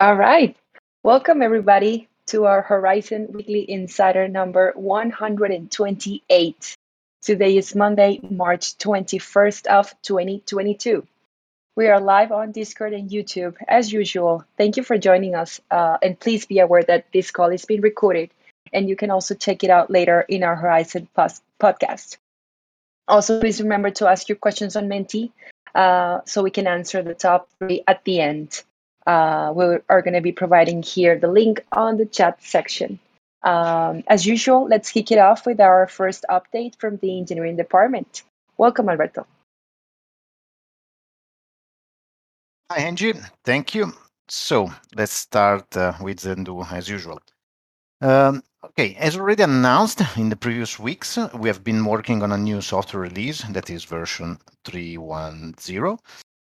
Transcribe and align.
All 0.00 0.14
right. 0.14 0.56
Welcome, 1.02 1.42
everybody, 1.42 2.06
to 2.26 2.44
our 2.44 2.62
Horizen 2.62 3.32
Weekly 3.32 3.68
Insider 3.68 4.28
number 4.28 4.72
128. 4.76 6.76
Today 7.20 7.56
is 7.56 7.74
Monday, 7.74 8.20
March 8.22 8.78
21st 8.78 9.66
of 9.66 9.92
2022. 10.02 11.04
We 11.74 11.88
are 11.88 11.98
live 11.98 12.30
on 12.30 12.52
Discord 12.52 12.92
and 12.92 13.10
YouTube 13.10 13.56
as 13.66 13.92
usual. 13.92 14.44
Thank 14.56 14.76
you 14.76 14.84
for 14.84 14.98
joining 14.98 15.34
us. 15.34 15.60
Uh, 15.68 15.98
and 16.00 16.20
please 16.20 16.46
be 16.46 16.60
aware 16.60 16.84
that 16.84 17.06
this 17.12 17.32
call 17.32 17.50
is 17.50 17.64
being 17.64 17.80
recorded 17.80 18.30
and 18.72 18.88
you 18.88 18.94
can 18.94 19.10
also 19.10 19.34
check 19.34 19.64
it 19.64 19.70
out 19.70 19.90
later 19.90 20.20
in 20.20 20.44
our 20.44 20.56
Horizen 20.56 21.08
Plus 21.12 21.40
podcast. 21.60 22.18
Also, 23.08 23.40
please 23.40 23.60
remember 23.60 23.90
to 23.90 24.06
ask 24.06 24.28
your 24.28 24.38
questions 24.38 24.76
on 24.76 24.86
Menti 24.86 25.32
uh, 25.74 26.20
so 26.24 26.44
we 26.44 26.52
can 26.52 26.68
answer 26.68 27.02
the 27.02 27.14
top 27.14 27.48
three 27.58 27.82
at 27.88 28.04
the 28.04 28.20
end 28.20 28.62
uh, 29.08 29.52
we 29.56 29.64
are 29.88 30.02
going 30.02 30.14
to 30.14 30.20
be 30.20 30.32
providing 30.32 30.82
here 30.82 31.18
the 31.18 31.28
link 31.28 31.64
on 31.72 31.96
the 31.96 32.04
chat 32.04 32.42
section. 32.42 32.98
Um, 33.42 34.04
as 34.06 34.26
usual, 34.26 34.66
let's 34.68 34.92
kick 34.92 35.10
it 35.10 35.18
off 35.18 35.46
with 35.46 35.60
our 35.60 35.86
first 35.86 36.26
update 36.28 36.78
from 36.78 36.98
the 36.98 37.18
engineering 37.18 37.56
department. 37.56 38.22
Welcome, 38.58 38.88
Alberto. 38.90 39.26
Hi, 42.70 42.80
Angie. 42.80 43.14
Thank 43.44 43.74
you. 43.74 43.94
So 44.28 44.70
let's 44.94 45.14
start 45.14 45.74
uh, 45.74 45.94
with 46.02 46.20
Zendoo 46.20 46.70
as 46.70 46.90
usual. 46.90 47.18
Um, 48.02 48.42
okay, 48.62 48.94
as 48.96 49.16
already 49.16 49.42
announced 49.42 50.02
in 50.18 50.28
the 50.28 50.36
previous 50.36 50.78
weeks, 50.78 51.18
we 51.32 51.48
have 51.48 51.64
been 51.64 51.82
working 51.86 52.22
on 52.22 52.32
a 52.32 52.36
new 52.36 52.60
software 52.60 53.04
release 53.04 53.40
that 53.40 53.70
is 53.70 53.84
version 53.84 54.38
3.10 54.66 55.98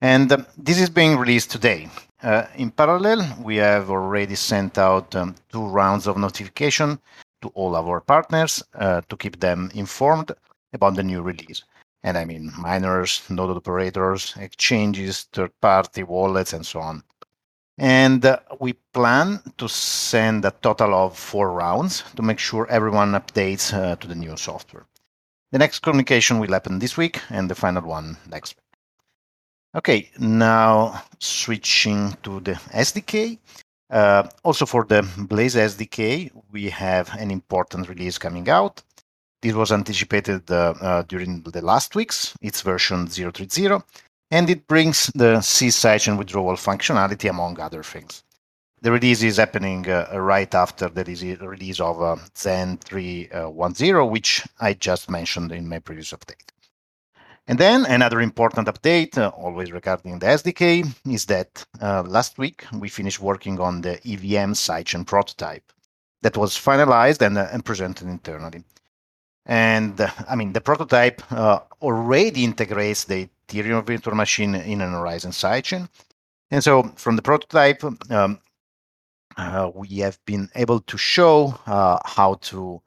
and 0.02 0.32
um, 0.32 0.46
this 0.58 0.80
is 0.80 0.90
being 0.90 1.18
released 1.18 1.52
today. 1.52 1.90
Uh, 2.22 2.46
in 2.55 2.72
parallel, 2.72 3.22
we 3.42 3.58
have 3.58 3.90
already 3.90 4.36
sent 4.36 4.78
out 4.78 5.16
um, 5.16 5.36
two 5.52 5.66
rounds 5.68 6.08
of 6.08 6.18
notification 6.18 6.99
to 7.41 7.49
all 7.49 7.76
our 7.76 8.02
partners 8.02 8.63
uh, 8.76 9.02
to 9.10 9.16
keep 9.18 9.40
them 9.40 9.71
informed 9.76 10.32
about 10.74 10.96
the 10.96 11.04
new 11.04 11.21
release. 11.21 11.63
And 12.04 12.18
I 12.18 12.26
mean 12.26 12.52
miners, 12.58 13.21
node 13.30 13.55
operators, 13.55 14.34
exchanges, 14.40 15.27
third-party 15.34 16.04
wallets, 16.04 16.54
and 16.54 16.66
so 16.66 16.80
on. 16.80 17.04
And 17.77 18.26
uh, 18.26 18.40
we 18.60 18.74
plan 18.93 19.40
to 19.58 19.68
send 19.70 20.46
a 20.46 20.52
total 20.62 20.96
of 20.96 21.18
four 21.18 21.52
rounds 21.52 22.04
to 22.16 22.24
make 22.24 22.40
sure 22.40 22.68
everyone 22.70 23.12
updates 23.12 23.74
uh, 23.74 23.96
to 23.98 24.08
the 24.08 24.16
new 24.16 24.36
software. 24.38 24.86
The 25.52 25.60
next 25.60 25.80
communication 25.80 26.40
will 26.40 26.52
happen 26.52 26.80
this 26.80 26.98
week, 26.98 27.21
and 27.30 27.49
the 27.49 27.55
final 27.55 27.84
one 27.84 28.18
next 28.30 28.55
week. 28.58 28.66
Okay, 29.76 30.10
now 30.18 31.04
switching 31.20 32.18
to 32.23 32.40
the 32.40 32.54
SDK. 32.73 33.37
Uh, 33.90 34.27
also 34.43 34.65
for 34.65 34.85
the 34.85 35.07
Blaze 35.18 35.55
SDK, 35.55 36.32
we 36.51 36.70
have 36.70 37.13
an 37.20 37.32
important 37.32 37.90
release 37.90 38.18
coming 38.18 38.49
out. 38.49 38.82
This 39.41 39.54
was 39.54 39.71
anticipated 39.71 40.49
uh, 40.49 40.74
uh, 40.82 41.01
during 41.04 41.41
the 41.41 41.62
last 41.62 41.96
weeks. 41.96 42.34
It's 42.41 42.62
version 42.62 43.07
030, 43.07 43.84
and 44.32 44.49
it 44.49 44.68
brings 44.68 45.07
the 45.13 45.41
ceased 45.41 45.84
sidechain 45.84 46.18
withdrawal 46.18 46.55
functionality, 46.55 47.29
among 47.29 47.59
other 47.59 47.84
things. 47.84 48.24
The 48.81 48.91
release 48.91 49.21
is 49.24 49.37
happening 49.37 49.90
uh, 49.90 50.09
right 50.13 50.54
after 50.54 50.90
the 50.90 51.04
release 51.41 51.79
of 51.79 52.02
uh, 52.02 52.15
Zen 52.37 52.77
3.10, 52.79 54.02
uh, 54.02 54.05
which 54.05 54.43
I 54.59 54.74
just 54.74 55.09
mentioned 55.09 55.52
in 55.52 55.68
my 55.68 55.79
previous 55.79 56.12
update. 56.12 56.52
And 57.48 57.57
then 57.57 57.85
another 57.85 58.20
important 58.20 58.67
update, 58.67 59.17
uh, 59.17 59.29
always 59.29 59.71
regarding 59.71 60.20
the 60.20 60.26
SDK, 60.26 60.85
is 61.09 61.26
that 61.27 61.65
uh, 61.81 62.03
last 62.03 62.37
week 62.37 62.65
we 62.73 62.90
finished 62.90 63.21
working 63.21 63.59
on 63.62 63.81
the 63.81 63.93
EVM 64.06 64.51
sidechain 64.51 65.07
prototype 65.07 65.72
that 66.23 66.35
was 66.35 66.57
finalized 66.57 67.22
and, 67.25 67.38
uh, 67.38 67.47
and 67.51 67.63
presented 67.63 68.07
internally. 68.07 68.66
And 69.45 70.02
uh, 70.02 70.09
I 70.28 70.36
mean, 70.36 70.52
the 70.52 70.59
prototype 70.59 71.22
uh, 71.31 71.59
already 71.81 72.44
integrates 72.44 73.06
the 73.06 73.30
Ethereum 73.47 73.86
virtual 73.86 74.16
machine 74.16 74.53
in 74.53 74.81
an 74.81 74.91
Horizen 74.91 75.31
sidechain. 75.31 75.88
And 76.52 76.62
so 76.62 76.84
from 76.97 77.16
the 77.16 77.22
prototype, 77.22 77.81
um, 78.12 78.41
uh, 79.38 79.72
we 79.74 80.00
have 80.00 80.19
been 80.25 80.50
able 80.56 80.81
to 80.81 80.97
show 80.97 81.57
how 81.66 82.40
to 82.41 82.81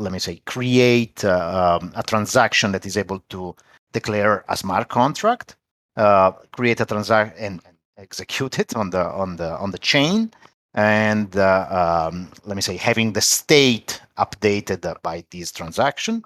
let 0.00 0.12
me 0.12 0.18
say, 0.18 0.40
create 0.46 1.24
uh, 1.24 1.78
um, 1.80 1.92
a 1.94 2.02
transaction 2.02 2.72
that 2.72 2.86
is 2.86 2.96
able 2.96 3.20
to 3.28 3.54
declare 3.92 4.44
a 4.48 4.56
smart 4.56 4.88
contract, 4.88 5.56
uh, 5.96 6.32
create 6.52 6.80
a 6.80 6.86
transaction 6.86 7.36
and 7.38 7.60
execute 7.98 8.58
it 8.58 8.74
on 8.74 8.90
the 8.90 9.04
on 9.04 9.36
the 9.36 9.50
on 9.58 9.70
the 9.70 9.78
chain, 9.78 10.30
and 10.74 11.36
uh, 11.36 12.08
um, 12.10 12.30
let 12.44 12.56
me 12.56 12.62
say 12.62 12.76
having 12.76 13.12
the 13.12 13.20
state 13.20 14.00
updated 14.16 14.82
by 15.02 15.22
this 15.30 15.52
transaction, 15.52 16.22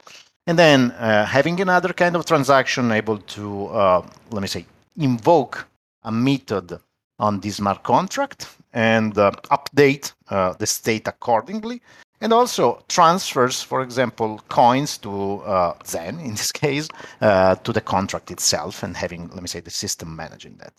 and 0.47 0.59
then 0.59 0.93
uh, 0.93 1.27
having 1.27 1.61
another 1.61 1.93
kind 1.93 2.15
of 2.17 2.25
transaction 2.25 2.93
able 2.93 3.19
to 3.19 3.67
uh, 3.67 4.07
let 4.31 4.41
me 4.41 4.49
say 4.49 4.65
invoke 4.97 5.67
a 6.05 6.13
method 6.13 6.79
on 7.19 7.41
this 7.41 7.57
smart 7.57 7.83
contract 7.83 8.57
and 8.73 9.19
uh, 9.19 9.31
update 9.51 10.13
the 10.59 10.67
state 10.67 11.09
accordingly 11.09 11.81
and 12.25 12.33
also 12.33 12.83
transfers, 12.89 13.62
for 13.62 13.83
example, 13.83 14.41
coins 14.49 14.97
to 14.97 15.43
uh, 15.43 15.75
Zen 15.87 16.19
in 16.21 16.31
this 16.31 16.51
case 16.65 16.89
uh, 17.21 17.55
to 17.57 17.71
the 17.71 17.83
contract 17.83 18.31
itself, 18.31 18.83
and 18.83 18.97
having 18.97 19.29
let 19.29 19.43
me 19.43 19.49
say 19.49 19.61
the 19.61 19.71
system 19.71 20.17
managing 20.17 20.57
that. 20.57 20.73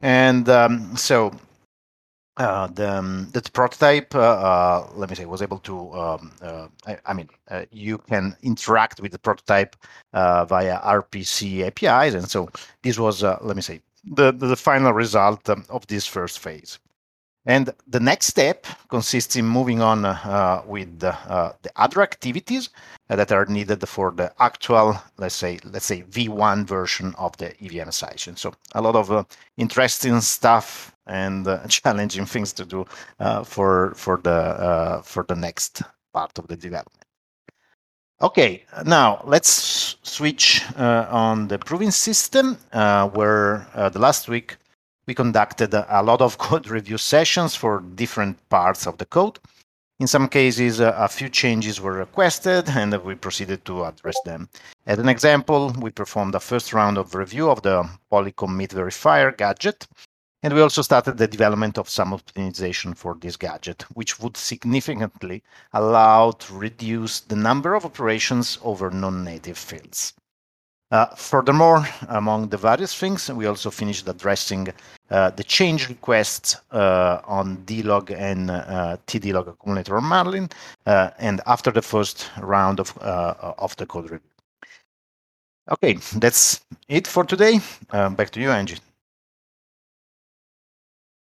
And 0.00 0.48
um, 0.48 0.96
so 0.96 1.32
uh, 2.36 2.68
the, 2.68 2.98
um, 2.98 3.28
the 3.32 3.42
prototype, 3.52 4.14
uh, 4.14 4.20
uh, 4.20 4.88
let 4.94 5.10
me 5.10 5.16
say, 5.16 5.24
was 5.24 5.42
able 5.42 5.58
to, 5.58 5.92
um, 5.94 6.30
uh, 6.40 6.68
I, 6.86 6.98
I, 7.06 7.12
mean, 7.12 7.28
you 7.72 7.98
can 7.98 8.36
interact 8.42 9.00
with 9.00 9.10
the 9.10 9.18
prototype 9.18 9.74
via 10.12 10.78
RPC 10.78 11.66
APIs. 11.66 12.14
And 12.14 12.30
so 12.30 12.48
this 12.84 13.00
was, 13.00 13.24
let 13.24 13.56
me 13.56 13.62
say, 13.62 13.80
the, 14.04 14.30
the 14.30 14.54
final 14.54 14.92
result 14.92 15.50
um, 15.50 15.64
of 15.68 15.84
this 15.88 16.06
first 16.06 16.38
phase. 16.38 16.78
And 17.48 17.72
the 17.86 17.98
next 17.98 18.26
step 18.26 18.66
consists 18.90 19.34
in 19.34 19.46
moving 19.46 19.80
on 19.80 20.04
uh, 20.04 20.62
with 20.66 21.00
the, 21.00 21.14
uh, 21.14 21.54
the, 21.62 21.70
other 21.76 22.02
activities 22.02 22.68
that 23.08 23.32
are 23.32 23.46
needed 23.46 23.88
for 23.88 24.10
the 24.10 24.30
actual, 24.38 25.00
let's 25.16 25.34
say, 25.34 25.58
let's 25.64 25.86
say 25.86 26.02
V1 26.02 26.66
version 26.66 27.14
of 27.16 27.34
the 27.38 27.54
EVM 27.64 27.88
sidechain. 27.88 28.36
So 28.36 28.52
a 28.74 28.82
lot 28.82 28.96
of 28.96 29.10
uh, 29.10 29.24
interesting 29.56 30.20
stuff 30.20 30.94
and 31.06 31.48
uh, 31.48 31.66
challenging 31.68 32.26
things 32.26 32.52
to 32.52 32.66
do 32.66 32.84
uh, 33.18 33.44
for 33.44 33.94
for 33.94 34.18
the 34.18 34.30
uh, 34.30 35.00
for 35.00 35.24
the 35.26 35.34
next 35.34 35.80
part 36.12 36.38
of 36.38 36.48
the 36.48 36.56
development. 36.56 37.06
Okay, 38.20 38.64
now 38.84 39.22
let's 39.24 39.96
switch 40.02 40.62
on 40.76 41.48
the 41.48 41.58
proving 41.58 41.92
system, 41.92 42.58
where 42.72 43.66
the 43.74 43.98
last 43.98 44.28
week 44.28 44.58
we 45.08 45.14
conducted 45.14 45.72
a 45.72 46.02
lot 46.02 46.20
of 46.20 46.36
code 46.46 46.68
review 46.68 46.98
sessions 46.98 47.54
for 47.54 47.80
different 47.94 48.36
parts 48.50 48.86
of 48.86 48.98
the 48.98 49.06
code. 49.06 49.38
In 49.98 50.06
some 50.06 50.28
cases, 50.28 50.80
uh, 50.80 50.94
a 50.96 51.08
few 51.08 51.30
changes 51.30 51.80
were 51.80 51.94
requested 51.94 52.68
and 52.80 52.94
we 53.02 53.14
proceeded 53.14 53.64
to 53.64 53.84
address 53.84 54.20
them. 54.26 54.50
As 54.86 54.98
an 54.98 55.08
example, 55.08 55.74
we 55.80 55.90
performed 55.90 56.34
a 56.34 56.40
first 56.40 56.74
round 56.74 56.98
of 56.98 57.14
review 57.14 57.50
of 57.50 57.62
the 57.62 57.88
polycommit 58.12 58.68
verifier 58.68 59.34
gadget, 59.36 59.88
and 60.42 60.52
we 60.52 60.60
also 60.60 60.82
started 60.82 61.16
the 61.16 61.26
development 61.26 61.78
of 61.78 61.88
some 61.88 62.12
optimization 62.12 62.94
for 62.94 63.16
this 63.18 63.36
gadget, 63.36 63.86
which 63.94 64.20
would 64.20 64.36
significantly 64.36 65.42
allow 65.72 66.32
to 66.32 66.54
reduce 66.54 67.20
the 67.20 67.34
number 67.34 67.74
of 67.74 67.86
operations 67.86 68.58
over 68.62 68.90
non-native 68.90 69.58
fields. 69.58 70.12
Uh, 70.90 71.06
furthermore, 71.14 71.86
among 72.08 72.48
the 72.48 72.56
various 72.56 72.94
things, 72.94 73.30
we 73.30 73.44
also 73.44 73.70
finished 73.70 74.08
addressing 74.08 74.68
uh, 75.10 75.30
the 75.30 75.44
change 75.44 75.88
requests 75.88 76.56
uh, 76.72 77.20
on 77.24 77.58
DLog 77.66 78.10
and 78.10 78.48
TDlog 79.06 79.48
accumulator 79.48 79.96
uh, 80.86 81.10
and 81.18 81.40
after 81.46 81.70
the 81.70 81.82
first 81.82 82.30
round 82.40 82.80
of, 82.80 82.96
of 82.98 83.76
the 83.76 83.84
code 83.84 84.10
review. 84.10 84.20
Okay, 85.70 85.98
that's 86.16 86.62
it 86.88 87.06
for 87.06 87.24
today. 87.24 87.60
back 87.90 88.30
to 88.30 88.40
you, 88.40 88.50
Angie. 88.50 88.78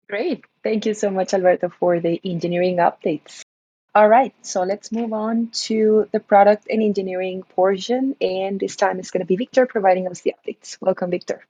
Great. 0.10 0.44
Thank 0.62 0.86
you 0.86 0.94
so 0.94 1.10
much, 1.10 1.34
Alberto, 1.34 1.70
for 1.70 2.02
the 2.02 2.20
engineering 2.26 2.78
updates. 2.78 3.43
All 3.96 4.10
right, 4.10 4.34
so 4.42 4.64
let's 4.64 4.92
move 4.92 5.14
on 5.14 5.50
to 5.68 6.10
the 6.12 6.20
product 6.20 6.68
and 6.68 6.82
engineering 6.82 7.44
portion. 7.44 8.16
And 8.20 8.60
this 8.60 8.76
time 8.76 9.00
it's 9.00 9.12
going 9.12 9.22
to 9.22 9.28
be 9.28 9.36
Victor 9.36 9.68
providing 9.68 10.08
us 10.08 10.22
the 10.22 10.34
updates. 10.34 10.78
Welcome, 10.82 11.12
Victor. 11.12 11.46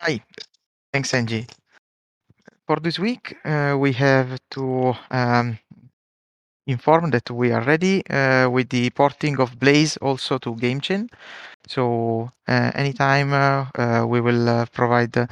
Hi, 0.00 0.20
thanks, 0.92 1.14
Angie. 1.14 1.46
For 2.66 2.76
this 2.80 2.98
week, 2.98 3.36
uh, 3.44 3.76
we 3.78 3.92
have 3.92 4.38
to 4.50 4.94
um, 5.12 5.58
inform 6.66 7.10
that 7.10 7.30
we 7.30 7.52
are 7.52 7.62
ready 7.62 8.04
uh, 8.10 8.50
with 8.50 8.68
the 8.68 8.90
porting 8.90 9.40
of 9.40 9.58
Blaze 9.58 9.96
also 9.98 10.38
to 10.38 10.54
GameChain. 10.56 11.08
So 11.68 12.30
uh, 12.48 12.72
anytime 12.74 13.32
uh, 13.32 13.66
uh, 13.74 14.06
we 14.06 14.20
will 14.20 14.48
uh, 14.48 14.66
provide 14.66 15.28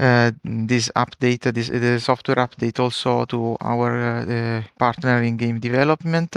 Uh, 0.00 0.30
this 0.42 0.90
update, 0.96 1.52
this 1.52 1.68
the 1.68 2.00
software 2.00 2.36
update 2.36 2.80
also 2.80 3.26
to 3.26 3.54
our 3.60 4.22
uh, 4.22 4.62
partner 4.78 5.22
in 5.22 5.36
game 5.36 5.60
development, 5.60 6.36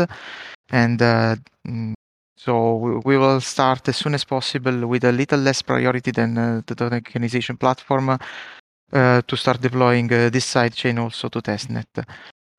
and 0.70 1.02
uh, 1.02 1.34
mm, 1.66 1.94
so 2.36 2.76
we 3.06 3.18
will 3.18 3.40
start 3.40 3.88
as 3.88 3.96
soon 3.96 4.16
as 4.16 4.26
possible 4.26 4.86
with 4.86 5.06
a 5.06 5.14
little 5.14 5.40
less 5.40 5.62
priority 5.62 6.12
than 6.12 6.38
uh, 6.38 6.62
the 6.66 6.76
tokenization 6.76 7.58
platform 7.58 8.10
uh, 8.10 9.22
to 9.22 9.38
start 9.38 9.62
deploying 9.62 10.12
uh, 10.12 10.30
this 10.30 10.54
sidechain 10.54 11.00
also 11.00 11.30
to 11.30 11.42
testnet. 11.42 12.04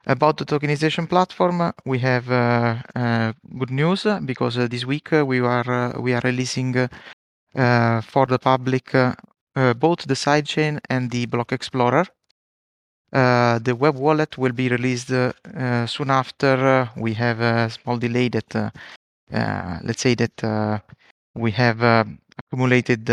About 0.07 0.39
the 0.39 0.47
tokenization 0.47 1.07
platform, 1.07 1.71
we 1.85 1.99
have 1.99 2.27
good 3.59 3.71
news 3.71 4.07
because 4.25 4.55
this 4.69 4.87
week 4.87 5.11
we 5.11 5.41
are 5.41 6.21
releasing 6.25 6.89
for 7.53 8.27
the 8.27 8.39
public 8.39 8.95
both 9.55 10.07
the 10.07 10.15
sidechain 10.15 10.81
and 10.91 11.11
the 11.11 11.27
block 11.27 11.53
explorer. 11.53 12.07
Uh, 13.13 13.61
the 13.61 13.77
web 13.77 13.95
wallet 13.95 14.37
will 14.37 14.53
be 14.53 14.69
released 14.69 15.11
uh, 15.13 15.33
soon 15.87 16.11
after. 16.11 16.91
we 16.97 17.15
have 17.15 17.41
a 17.41 17.71
small 17.71 17.97
delay 17.97 18.29
that 18.29 18.73
uh, 19.33 19.79
let's 19.83 20.03
say 20.03 20.15
that 20.15 20.43
uh, 20.45 20.79
we 21.35 21.51
have 21.53 21.83
uh, 21.83 22.05
accumulated 22.39 23.05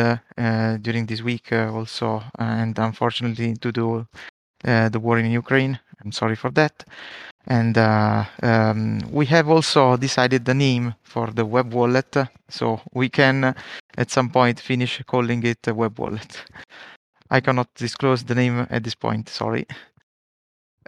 during 0.82 1.06
this 1.06 1.22
week 1.22 1.52
also, 1.52 2.24
and 2.38 2.78
unfortunately, 2.78 3.54
due 3.54 3.72
to 3.72 3.72
do 3.72 4.08
the 4.64 5.00
war 5.00 5.18
in 5.20 5.32
Ukraine. 5.32 5.80
I'm 6.04 6.12
sorry 6.12 6.36
for 6.36 6.52
that. 6.52 6.84
And 7.48 7.78
uh, 7.78 8.26
um, 8.44 9.02
we 9.12 9.26
have 9.28 9.50
also 9.50 9.98
decided 9.98 10.46
the 10.46 10.54
name 10.54 10.96
for 11.04 11.28
the 11.28 11.46
web 11.46 11.74
wallet, 11.74 12.16
so 12.50 12.82
we 12.94 13.10
can 13.10 13.44
uh, 13.44 13.54
at 13.98 14.12
some 14.12 14.30
point 14.30 14.60
finish 14.60 15.02
calling 15.08 15.44
it 15.44 15.68
a 15.68 15.74
web 15.74 15.98
wallet. 15.98 16.44
I 17.30 17.40
cannot 17.40 17.74
disclose 17.76 18.24
the 18.24 18.36
name 18.36 18.68
at 18.70 18.84
this 18.84 18.96
point, 18.96 19.30
sorry. 19.30 19.66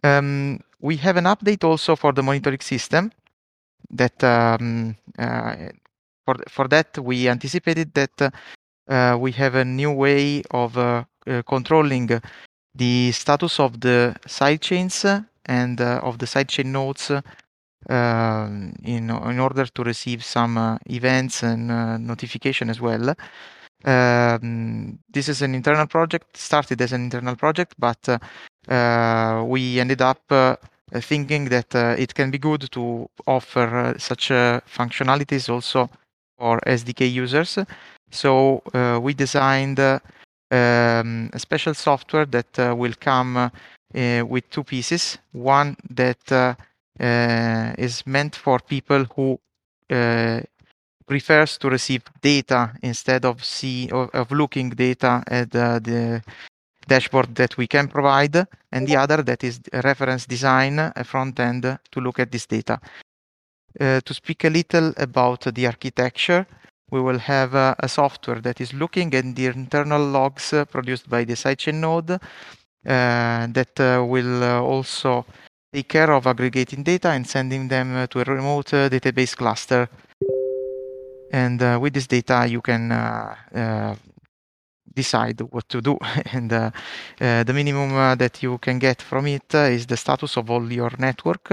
Um, 0.04 0.60
we 0.80 0.98
have 0.98 1.18
an 1.18 1.26
update 1.26 1.64
also 1.64 1.96
for 1.96 2.12
the 2.12 2.22
monitoring 2.22 2.60
system 2.60 3.12
that 3.90 4.24
um, 4.24 4.96
uh, 5.18 5.56
for 6.26 6.36
for 6.50 6.68
that 6.68 6.98
we 7.00 7.30
anticipated 7.30 7.94
that 7.94 8.34
uh, 8.90 9.18
we 9.20 9.32
have 9.32 9.56
a 9.56 9.66
new 9.66 9.92
way 9.92 10.44
of 10.52 10.78
uh, 10.78 11.04
controlling 11.48 12.22
the 12.76 13.12
status 13.12 13.60
of 13.60 13.80
the 13.80 14.16
sidechains 14.28 15.26
and 15.46 15.80
of 15.82 16.18
the 16.18 16.26
sidechain 16.26 16.68
nodes 16.68 17.12
uh, 17.90 18.48
in 18.84 19.10
in 19.10 19.40
order 19.40 19.66
to 19.66 19.84
receive 19.84 20.24
some 20.24 20.58
uh, 20.58 20.78
events 20.90 21.44
and 21.44 21.70
uh, 21.70 21.98
notification 21.98 22.70
as 22.70 22.80
well. 22.80 23.14
Um, 23.84 25.00
this 25.10 25.28
is 25.28 25.42
an 25.42 25.54
internal 25.54 25.88
project, 25.88 26.38
started 26.38 26.82
as 26.82 26.94
an 26.94 27.04
internal 27.04 27.36
project, 27.36 27.76
but 27.78 28.08
we 29.50 29.80
ended 29.82 30.02
up 30.02 30.22
uh, 30.94 31.00
thinking 31.02 31.50
that 31.50 31.74
uh, 31.76 31.96
it 31.98 32.14
can 32.14 32.30
be 32.30 32.38
good 32.38 32.72
to 32.72 33.10
offer 33.26 33.78
uh, 33.78 33.98
such 33.98 34.30
functionalities 34.30 35.50
also 35.50 35.90
for 36.38 36.60
SDK 36.68 37.12
users. 37.12 37.58
So 38.12 38.62
we 39.02 39.14
designed 39.14 39.80
um, 39.80 41.30
a 41.34 41.40
special 41.40 41.74
software 41.74 42.28
that 42.28 42.78
will 42.78 42.94
come 43.00 43.52
with 43.94 44.50
two 44.50 44.64
pieces. 44.64 45.18
One 45.32 45.76
that 45.90 46.58
is 47.78 48.06
meant 48.06 48.36
for 48.36 48.60
people 48.60 49.06
who 49.16 49.40
prefers 51.06 51.58
to 51.58 51.70
receive 51.70 52.04
data 52.22 52.74
instead 52.82 53.26
of 53.26 53.44
see 53.44 53.90
of, 53.92 54.32
looking 54.32 54.70
data 54.70 55.24
at 55.28 55.56
uh, 55.56 55.80
the 55.80 56.22
dashboard 56.88 57.36
that 57.36 57.58
we 57.58 57.68
can 57.68 57.88
provide, 57.88 58.48
and 58.72 58.88
the 58.88 58.96
other 58.96 59.24
that 59.24 59.44
is 59.44 59.60
reference 59.84 60.26
design, 60.26 60.80
a 60.80 61.04
front 61.04 61.40
end 61.40 61.80
to 61.92 62.00
look 62.00 62.20
at 62.20 62.32
this 62.32 62.46
data. 62.46 62.80
Uh, 63.80 64.00
to 64.02 64.14
speak 64.14 64.44
a 64.44 64.50
little 64.50 64.94
about 64.98 65.42
the 65.54 65.66
architecture, 65.66 66.46
we 66.92 67.02
will 67.02 67.18
have 67.18 67.56
uh, 67.56 67.74
a 67.80 67.88
software 67.88 68.42
that 68.42 68.62
is 68.62 68.74
looking 68.74 69.14
at 69.16 69.36
the 69.36 69.48
internal 69.48 70.04
logs 70.06 70.54
uh, 70.54 70.66
produced 70.66 71.10
by 71.10 71.24
the 71.24 71.34
sidechain 71.34 71.76
node 71.76 72.12
uh, 72.12 72.20
Uh, 72.86 73.48
that 73.48 73.80
uh, 73.80 74.04
will 74.06 74.44
uh, 74.44 74.60
also 74.60 75.26
take 75.72 75.88
care 75.88 76.12
of 76.12 76.28
aggregating 76.28 76.84
data 76.84 77.10
and 77.10 77.26
sending 77.26 77.70
them 77.70 77.96
uh, 77.96 78.08
to 78.08 78.20
a 78.20 78.24
remote 78.26 78.74
uh, 78.74 78.90
database 78.90 79.36
cluster. 79.36 79.88
And 81.32 81.82
with 81.82 81.94
this 81.94 82.06
data, 82.08 82.46
you 82.48 82.62
can 82.62 82.92
decide 84.96 85.42
what 85.50 85.68
to 85.70 85.82
do. 85.82 85.98
and 86.34 86.52
uh, 86.54 86.72
uh, 87.20 87.44
the 87.44 87.54
minimum 87.54 87.94
uh, 87.96 88.16
that 88.16 88.44
you 88.44 88.58
can 88.60 88.80
get 88.80 89.02
from 89.02 89.28
it 89.28 89.54
is 89.54 89.88
the 89.88 89.98
status 89.98 90.38
of 90.38 90.50
all 90.50 90.72
your 90.72 90.92
network, 91.00 91.50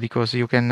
because 0.00 0.34
you 0.34 0.46
can, 0.46 0.68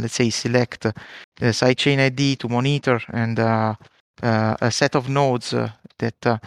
let's 0.00 0.14
say, 0.14 0.30
select 0.30 0.82
the 0.82 1.52
sidechain 1.52 1.98
ID 1.98 2.36
to 2.36 2.48
monitor 2.48 3.00
and 3.12 3.38
a 3.38 4.70
set 4.70 4.94
of 4.94 5.08
nodes 5.08 5.54
that 5.98 6.40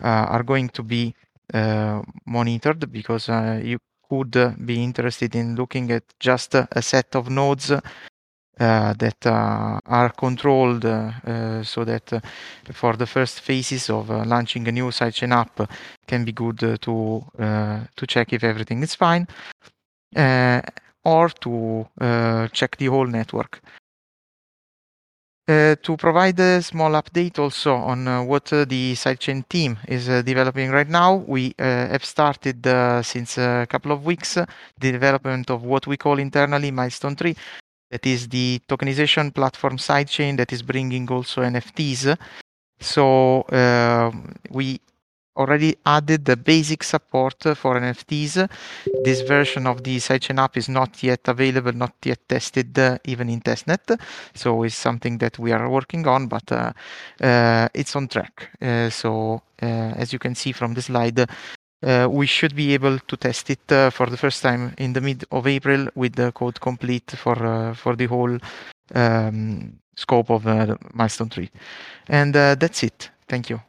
are 0.00 0.42
going 0.44 0.68
to 0.68 0.82
be 0.82 1.14
Uh, 1.54 2.02
monitored 2.26 2.92
because 2.92 3.30
uh, 3.30 3.58
you 3.64 3.78
could 4.06 4.54
be 4.66 4.82
interested 4.82 5.34
in 5.34 5.56
looking 5.56 5.90
at 5.90 6.02
just 6.20 6.54
a 6.54 6.82
set 6.82 7.16
of 7.16 7.30
nodes 7.30 7.70
uh, 8.60 8.92
that 8.94 9.24
uh, 9.24 9.78
are 9.86 10.10
controlled 10.10 10.84
uh, 10.84 11.62
so 11.62 11.84
that 11.84 12.12
uh, 12.12 12.20
for 12.72 12.96
the 12.96 13.06
first 13.06 13.40
phases 13.40 13.88
of 13.88 14.10
launching 14.26 14.66
a 14.66 14.72
new 14.72 14.88
sidechain 14.88 15.32
app 15.32 15.70
can 16.08 16.24
be 16.24 16.32
good 16.32 16.58
to 16.58 17.24
to 17.96 18.06
check 18.06 18.32
if 18.32 18.42
everything 18.42 18.82
is 18.82 18.94
fine 18.94 19.26
or 21.04 21.28
to 21.28 21.86
check 22.52 22.76
the 22.78 22.86
whole 22.86 23.06
network. 23.06 23.62
Uh, 25.48 25.74
to 25.80 25.96
provide 25.96 26.38
a 26.40 26.60
small 26.60 26.90
update 26.92 27.38
also 27.38 27.74
on 27.74 28.06
uh, 28.06 28.22
what 28.22 28.52
uh, 28.52 28.66
the 28.66 28.92
sidechain 28.92 29.42
team 29.48 29.78
is 29.88 30.06
developing 30.22 30.70
right 30.70 30.90
now, 30.90 31.14
we 31.26 31.54
have 31.58 32.04
started 32.04 32.62
since 33.02 33.38
a 33.38 33.66
couple 33.66 33.90
of 33.90 34.04
weeks 34.04 34.34
the 34.34 34.92
development 34.92 35.48
of 35.48 35.62
what 35.62 35.86
we 35.86 35.96
call 35.96 36.18
internally 36.18 36.70
Milestone 36.70 37.16
3, 37.16 37.34
that 37.90 38.06
is 38.06 38.28
the 38.28 38.60
tokenization 38.68 39.34
platform 39.34 39.78
sidechain 39.78 40.36
that 40.36 40.52
is 40.52 40.62
bringing 40.62 41.10
also 41.10 41.40
NFTs. 41.40 42.14
So 42.80 43.40
uh, 43.42 44.12
we 44.50 44.80
already 45.38 45.76
added 45.86 46.24
the 46.24 46.36
basic 46.36 46.82
support 46.82 47.42
for 47.56 47.80
NFTs. 47.80 48.48
This 49.04 49.22
version 49.22 49.66
of 49.66 49.82
the 49.82 49.96
sidechain 49.96 50.38
app 50.42 50.56
is 50.56 50.68
not 50.68 51.02
yet 51.02 51.26
available, 51.28 51.72
not 51.72 51.94
yet 52.04 52.28
tested, 52.28 52.78
uh, 52.78 52.98
even 53.04 53.28
in 53.30 53.40
testnet. 53.40 53.98
So 54.34 54.64
it's 54.64 54.74
something 54.74 55.18
that 55.18 55.38
we 55.38 55.52
are 55.52 55.68
working 55.70 56.06
on, 56.06 56.26
but 56.26 56.52
uh, 56.52 56.72
uh 57.20 57.68
it's 57.72 57.94
on 57.96 58.08
track. 58.08 58.50
Uh, 58.60 58.90
so 58.90 59.42
uh, 59.62 59.94
as 59.96 60.12
you 60.12 60.18
can 60.18 60.34
see 60.34 60.52
from 60.52 60.74
the 60.74 60.82
slide, 60.82 61.20
uh, 61.20 62.08
we 62.10 62.26
should 62.26 62.54
be 62.56 62.74
able 62.74 62.98
to 62.98 63.16
test 63.16 63.50
it 63.50 63.92
for 63.92 64.06
the 64.06 64.16
first 64.16 64.42
time 64.42 64.74
in 64.78 64.92
the 64.92 65.00
mid 65.00 65.24
of 65.30 65.46
April 65.46 65.88
with 65.94 66.14
the 66.16 66.32
code 66.32 66.60
complete 66.60 67.10
for 67.16 67.72
for 67.74 67.94
the 67.94 68.06
whole 68.06 68.36
um, 68.94 69.78
scope 69.94 70.30
of 70.30 70.44
milestone 70.94 71.30
three, 71.30 71.50
and 72.08 72.34
that's 72.34 72.82
it. 72.82 73.10
Thank 73.28 73.50
you. 73.50 73.67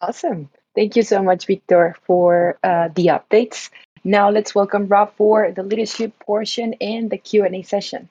Awesome. 0.00 0.48
Thank 0.74 0.96
you 0.96 1.02
so 1.02 1.22
much, 1.22 1.46
Victor, 1.46 1.96
for 2.06 2.58
uh, 2.62 2.88
the 2.94 3.06
updates. 3.08 3.70
Now 4.04 4.30
let's 4.30 4.54
welcome 4.54 4.86
Rob 4.86 5.14
for 5.16 5.52
the 5.52 5.62
leadership 5.62 6.18
portion 6.20 6.74
and 6.80 7.10
the 7.10 7.18
Q 7.18 7.44
and 7.44 7.54
A 7.54 7.62
session. 7.62 8.08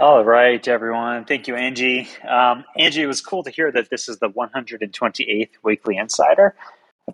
All 0.00 0.24
right, 0.24 0.66
everyone. 0.66 1.24
Thank 1.24 1.48
you, 1.48 1.54
Angie. 1.54 2.08
Um, 2.28 2.64
Angie, 2.76 3.02
it 3.02 3.06
was 3.06 3.20
cool 3.20 3.44
to 3.44 3.50
hear 3.50 3.70
that 3.72 3.90
this 3.90 4.08
is 4.08 4.18
the 4.18 4.28
128th 4.28 5.50
Weekly 5.62 5.96
Insider. 5.96 6.54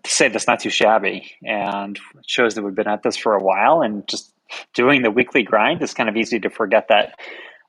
To 0.03 0.11
say 0.11 0.29
that's 0.29 0.47
not 0.47 0.61
too 0.61 0.71
shabby, 0.71 1.33
and 1.45 1.99
shows 2.27 2.55
that 2.55 2.63
we've 2.63 2.75
been 2.75 2.89
at 2.89 3.03
this 3.03 3.17
for 3.17 3.35
a 3.35 3.43
while, 3.43 3.83
and 3.83 4.07
just 4.09 4.33
doing 4.73 5.03
the 5.03 5.11
weekly 5.11 5.43
grind 5.43 5.83
is 5.83 5.93
kind 5.93 6.09
of 6.09 6.17
easy 6.17 6.41
to 6.41 6.49
forget 6.49 6.89
that. 6.89 7.19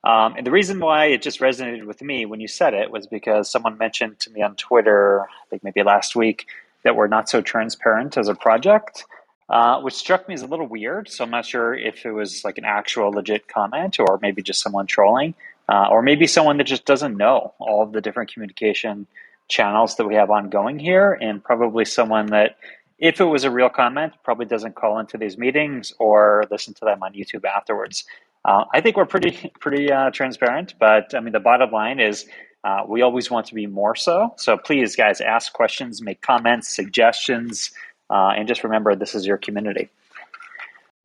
Um, 0.03 0.35
and 0.35 0.47
the 0.47 0.51
reason 0.51 0.79
why 0.79 1.05
it 1.05 1.21
just 1.21 1.39
resonated 1.39 1.85
with 1.85 2.01
me 2.01 2.25
when 2.25 2.39
you 2.39 2.47
said 2.47 2.73
it 2.73 2.91
was 2.91 3.05
because 3.05 3.51
someone 3.51 3.77
mentioned 3.77 4.19
to 4.19 4.31
me 4.31 4.41
on 4.41 4.55
Twitter, 4.55 5.21
I 5.21 5.45
think 5.49 5.63
maybe 5.63 5.83
last 5.83 6.15
week, 6.15 6.47
that 6.83 6.95
we're 6.95 7.07
not 7.07 7.29
so 7.29 7.41
transparent 7.41 8.17
as 8.17 8.27
a 8.27 8.33
project 8.33 9.05
uh, 9.51 9.81
which 9.81 9.93
struck 9.93 10.27
me 10.29 10.33
as 10.33 10.41
a 10.41 10.47
little 10.47 10.65
weird. 10.65 11.09
So 11.09 11.25
I'm 11.25 11.29
not 11.29 11.45
sure 11.45 11.73
if 11.73 12.05
it 12.05 12.11
was 12.11 12.45
like 12.45 12.57
an 12.57 12.63
actual 12.63 13.11
legit 13.11 13.49
comment 13.49 13.99
or 13.99 14.17
maybe 14.21 14.41
just 14.41 14.61
someone 14.61 14.87
trolling, 14.87 15.35
uh, 15.67 15.87
or 15.91 16.01
maybe 16.01 16.25
someone 16.25 16.55
that 16.57 16.63
just 16.63 16.85
doesn't 16.85 17.17
know 17.17 17.53
all 17.59 17.83
of 17.83 17.91
the 17.91 17.99
different 17.99 18.33
communication 18.33 19.07
channels 19.49 19.97
that 19.97 20.07
we 20.07 20.15
have 20.15 20.31
ongoing 20.31 20.79
here, 20.79 21.17
and 21.21 21.43
probably 21.43 21.83
someone 21.83 22.27
that, 22.27 22.57
if 22.97 23.19
it 23.19 23.25
was 23.25 23.43
a 23.43 23.51
real 23.51 23.67
comment, 23.67 24.13
probably 24.23 24.45
doesn't 24.45 24.75
call 24.75 24.99
into 24.99 25.17
these 25.17 25.37
meetings 25.37 25.93
or 25.99 26.45
listen 26.49 26.73
to 26.75 26.85
them 26.85 27.03
on 27.03 27.11
YouTube 27.11 27.43
afterwards. 27.43 28.05
Uh, 28.43 28.65
I 28.73 28.81
think 28.81 28.97
we're 28.97 29.05
pretty 29.05 29.51
pretty 29.59 29.91
uh, 29.91 30.09
transparent, 30.11 30.75
but 30.79 31.13
I 31.15 31.19
mean 31.19 31.33
the 31.33 31.39
bottom 31.39 31.71
line 31.71 31.99
is 31.99 32.25
Uh, 32.63 32.83
we 32.87 33.01
always 33.01 33.31
want 33.31 33.47
to 33.47 33.55
be 33.55 33.65
more 33.65 33.95
so. 33.95 34.33
So 34.37 34.55
please, 34.57 34.95
guys, 34.95 35.19
ask 35.19 35.51
questions, 35.51 36.01
make 36.01 36.21
comments, 36.21 36.67
suggestions, 36.69 37.71
uh, 38.09 38.37
and 38.37 38.47
just 38.47 38.63
remember 38.63 38.95
this 38.95 39.15
is 39.15 39.25
your 39.25 39.37
community. 39.37 39.89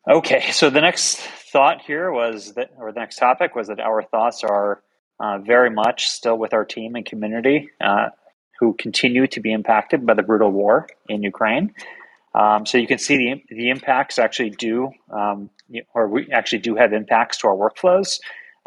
Okay, 0.07 0.51
so 0.51 0.71
the 0.71 0.81
next 0.81 1.17
thought 1.53 1.81
here 1.81 2.13
was 2.13 2.53
that, 2.55 2.71
or 2.79 2.93
the 2.93 3.01
next 3.01 3.17
topic 3.17 3.55
was 3.57 3.69
that 3.69 3.81
our 3.81 4.03
thoughts 4.03 4.45
are 4.45 4.83
uh, 5.19 5.39
very 5.39 5.71
much 5.71 6.09
still 6.09 6.37
with 6.37 6.53
our 6.53 6.65
team 6.65 6.95
and 6.95 7.07
community 7.07 7.71
uh, 7.81 8.11
who 8.61 8.75
continue 8.75 9.27
to 9.29 9.41
be 9.41 9.51
impacted 9.53 10.05
by 10.05 10.15
the 10.15 10.23
brutal 10.23 10.51
war 10.51 10.87
in 11.09 11.23
Ukraine. 11.23 11.73
Um, 12.37 12.67
so 12.67 12.77
you 12.79 12.87
can 12.87 12.99
see 12.99 13.17
the, 13.17 13.55
the 13.55 13.71
impacts 13.71 14.19
actually 14.19 14.51
do, 14.51 14.91
um, 15.11 15.49
or 15.95 16.09
we 16.09 16.29
actually 16.31 16.59
do 16.59 16.77
have 16.77 16.93
impacts 16.93 17.39
to 17.39 17.49
our 17.49 17.57
workflows. 17.57 18.21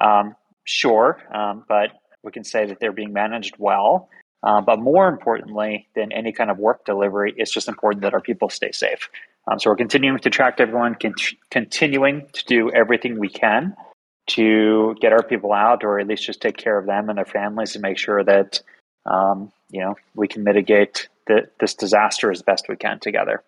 Um, 0.04 0.36
sure, 0.64 1.22
um, 1.34 1.64
but 1.68 1.92
we 2.24 2.32
can 2.32 2.44
say 2.44 2.66
that 2.66 2.80
they're 2.80 2.92
being 2.92 3.14
managed 3.14 3.56
well. 3.60 4.10
Uh, 4.42 4.62
but 4.62 4.80
more 4.80 5.08
importantly 5.08 5.88
than 5.96 6.12
any 6.14 6.32
kind 6.32 6.50
of 6.50 6.58
work 6.58 6.86
delivery, 6.86 7.34
it's 7.38 7.52
just 7.52 7.68
important 7.68 8.02
that 8.04 8.14
our 8.14 8.22
people 8.22 8.50
stay 8.50 8.72
safe. 8.72 9.10
Um, 9.50 9.60
so 9.60 9.70
we're 9.70 9.76
continuing 9.76 10.20
to 10.20 10.30
track 10.30 10.60
everyone, 10.60 10.96
cont- 10.96 11.36
continuing 11.52 12.28
to 12.34 12.46
do 12.46 12.72
everything 12.72 13.20
we 13.20 13.30
can 13.30 13.76
to 14.28 14.96
get 15.02 15.12
our 15.12 15.24
people 15.24 15.52
out, 15.52 15.84
or 15.84 16.00
at 16.00 16.08
least 16.08 16.26
just 16.26 16.42
take 16.42 16.56
care 16.56 16.78
of 16.78 16.86
them 16.86 17.10
and 17.10 17.18
their 17.18 17.26
families, 17.26 17.76
and 17.76 17.82
make 17.82 17.98
sure 17.98 18.24
that 18.24 18.62
um, 19.06 19.52
you 19.70 19.82
know 19.82 19.96
we 20.16 20.28
can 20.28 20.44
mitigate 20.44 21.10
the, 21.28 21.50
this 21.60 21.74
disaster 21.74 22.32
as 22.32 22.42
best 22.42 22.68
we 22.70 22.76
can 22.76 23.00
together. 23.00 23.44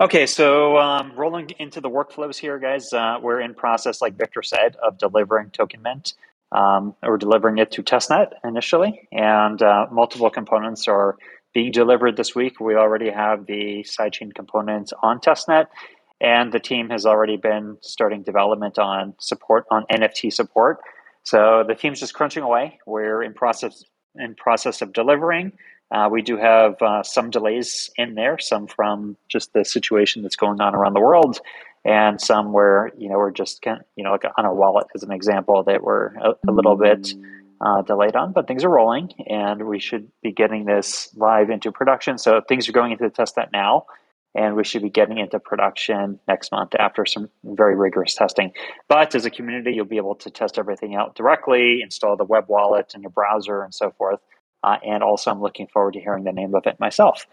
Okay, 0.00 0.26
so 0.26 0.76
um, 0.76 1.12
rolling 1.14 1.50
into 1.60 1.80
the 1.80 1.88
workflows 1.88 2.36
here, 2.36 2.58
guys, 2.58 2.92
uh, 2.92 3.18
we're 3.22 3.40
in 3.40 3.54
process, 3.54 4.02
like 4.02 4.16
Victor 4.16 4.42
said, 4.42 4.74
of 4.82 4.98
delivering 4.98 5.50
Token 5.50 5.82
Mint. 5.82 6.14
Um, 6.50 6.96
we're 7.00 7.16
delivering 7.16 7.58
it 7.58 7.70
to 7.72 7.82
testnet 7.84 8.32
initially, 8.42 9.08
and 9.12 9.62
uh, 9.62 9.86
multiple 9.92 10.30
components 10.30 10.88
are 10.88 11.16
being 11.52 11.70
delivered 11.70 12.16
this 12.16 12.34
week. 12.34 12.58
We 12.58 12.74
already 12.74 13.08
have 13.08 13.46
the 13.46 13.86
sidechain 13.88 14.34
components 14.34 14.92
on 15.00 15.20
testnet, 15.20 15.66
and 16.20 16.52
the 16.52 16.58
team 16.58 16.90
has 16.90 17.06
already 17.06 17.36
been 17.36 17.78
starting 17.80 18.24
development 18.24 18.80
on 18.80 19.14
support 19.20 19.64
on 19.70 19.84
NFT 19.92 20.32
support. 20.32 20.78
So 21.22 21.62
the 21.66 21.76
team's 21.76 22.00
just 22.00 22.14
crunching 22.14 22.42
away. 22.42 22.80
We're 22.84 23.22
in 23.22 23.32
process 23.32 23.84
in 24.16 24.34
process 24.34 24.82
of 24.82 24.92
delivering. 24.92 25.52
Uh, 25.90 26.08
we 26.10 26.22
do 26.22 26.36
have 26.36 26.80
uh, 26.82 27.02
some 27.02 27.30
delays 27.30 27.90
in 27.96 28.14
there, 28.14 28.38
some 28.38 28.66
from 28.66 29.16
just 29.28 29.52
the 29.52 29.64
situation 29.64 30.22
that's 30.22 30.36
going 30.36 30.60
on 30.60 30.74
around 30.74 30.94
the 30.94 31.00
world, 31.00 31.40
and 31.84 32.20
some 32.20 32.52
where 32.52 32.90
you 32.96 33.08
know 33.08 33.16
we're 33.16 33.30
just 33.30 33.64
you 33.96 34.04
know 34.04 34.12
like 34.12 34.24
on 34.36 34.44
our 34.44 34.54
wallet 34.54 34.86
as 34.94 35.02
an 35.02 35.12
example 35.12 35.62
that 35.62 35.82
we're 35.82 36.06
a, 36.16 36.34
a 36.48 36.52
little 36.52 36.76
bit 36.76 37.14
uh, 37.60 37.82
delayed 37.82 38.16
on, 38.16 38.32
but 38.32 38.46
things 38.46 38.64
are 38.64 38.68
rolling, 38.68 39.10
and 39.28 39.66
we 39.66 39.78
should 39.78 40.10
be 40.22 40.32
getting 40.32 40.64
this 40.64 41.10
live 41.16 41.50
into 41.50 41.70
production. 41.70 42.18
So 42.18 42.40
things 42.40 42.68
are 42.68 42.72
going 42.72 42.92
into 42.92 43.04
the 43.04 43.10
test 43.10 43.36
net 43.36 43.50
now, 43.52 43.86
and 44.34 44.56
we 44.56 44.64
should 44.64 44.82
be 44.82 44.90
getting 44.90 45.18
into 45.18 45.38
production 45.38 46.18
next 46.26 46.50
month 46.50 46.74
after 46.78 47.06
some 47.06 47.30
very 47.44 47.76
rigorous 47.76 48.14
testing. 48.14 48.52
But 48.88 49.14
as 49.14 49.24
a 49.24 49.30
community, 49.30 49.72
you'll 49.72 49.84
be 49.84 49.96
able 49.96 50.16
to 50.16 50.30
test 50.30 50.58
everything 50.58 50.94
out 50.94 51.14
directly, 51.14 51.80
install 51.82 52.16
the 52.16 52.24
web 52.24 52.46
wallet 52.48 52.92
in 52.94 53.02
your 53.02 53.10
browser, 53.10 53.62
and 53.62 53.72
so 53.72 53.92
forth. 53.92 54.20
Uh, 54.64 54.78
and 54.82 55.02
also, 55.02 55.30
I'm 55.30 55.42
looking 55.42 55.66
forward 55.66 55.92
to 55.92 56.00
hearing 56.00 56.24
the 56.24 56.32
name 56.32 56.54
of 56.54 56.66
it 56.66 56.80
myself. 56.80 57.26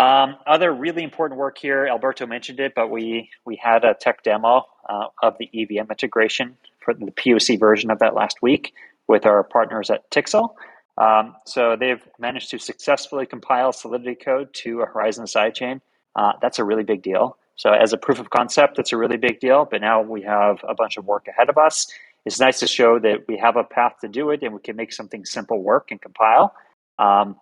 Um, 0.00 0.36
other 0.46 0.72
really 0.72 1.02
important 1.02 1.40
work 1.40 1.58
here, 1.58 1.86
Alberto 1.86 2.26
mentioned 2.26 2.60
it, 2.60 2.74
but 2.76 2.90
we 2.90 3.30
we 3.44 3.56
had 3.56 3.84
a 3.84 3.94
tech 3.94 4.22
demo 4.22 4.64
uh, 4.88 5.06
of 5.22 5.36
the 5.38 5.50
EVM 5.52 5.90
integration 5.90 6.56
for 6.78 6.94
the 6.94 7.06
POC 7.06 7.58
version 7.58 7.90
of 7.90 7.98
that 7.98 8.14
last 8.14 8.40
week 8.40 8.72
with 9.08 9.26
our 9.26 9.42
partners 9.42 9.90
at 9.90 10.08
Tixel. 10.10 10.54
Um, 10.98 11.34
so 11.44 11.76
they've 11.78 12.02
managed 12.18 12.50
to 12.50 12.58
successfully 12.58 13.26
compile 13.26 13.72
Solidity 13.72 14.14
code 14.14 14.54
to 14.62 14.82
a 14.82 14.86
Horizen 14.86 15.24
sidechain. 15.24 15.80
Uh, 16.14 16.32
that's 16.40 16.60
a 16.60 16.64
really 16.64 16.84
big 16.84 17.02
deal. 17.02 17.36
So 17.56 17.72
as 17.72 17.92
a 17.92 17.96
proof 17.96 18.20
of 18.20 18.30
concept, 18.30 18.76
that's 18.76 18.92
a 18.92 18.96
really 18.96 19.16
big 19.16 19.40
deal. 19.40 19.66
But 19.68 19.80
now 19.80 20.00
we 20.00 20.22
have 20.22 20.58
a 20.68 20.74
bunch 20.74 20.96
of 20.96 21.06
work 21.06 21.26
ahead 21.26 21.48
of 21.48 21.58
us. 21.58 21.90
It's 22.24 22.40
nice 22.40 22.60
to 22.60 22.66
show 22.66 22.98
that 22.98 23.26
we 23.28 23.38
have 23.38 23.56
a 23.56 23.64
path 23.64 23.94
to 24.02 24.08
do 24.08 24.30
it 24.30 24.42
and 24.42 24.52
we 24.52 24.60
can 24.60 24.76
make 24.76 24.92
something 24.92 25.24
simple 25.24 25.62
work 25.62 25.90
and 25.90 26.00
compile. 26.00 26.54
Um, 26.98 27.36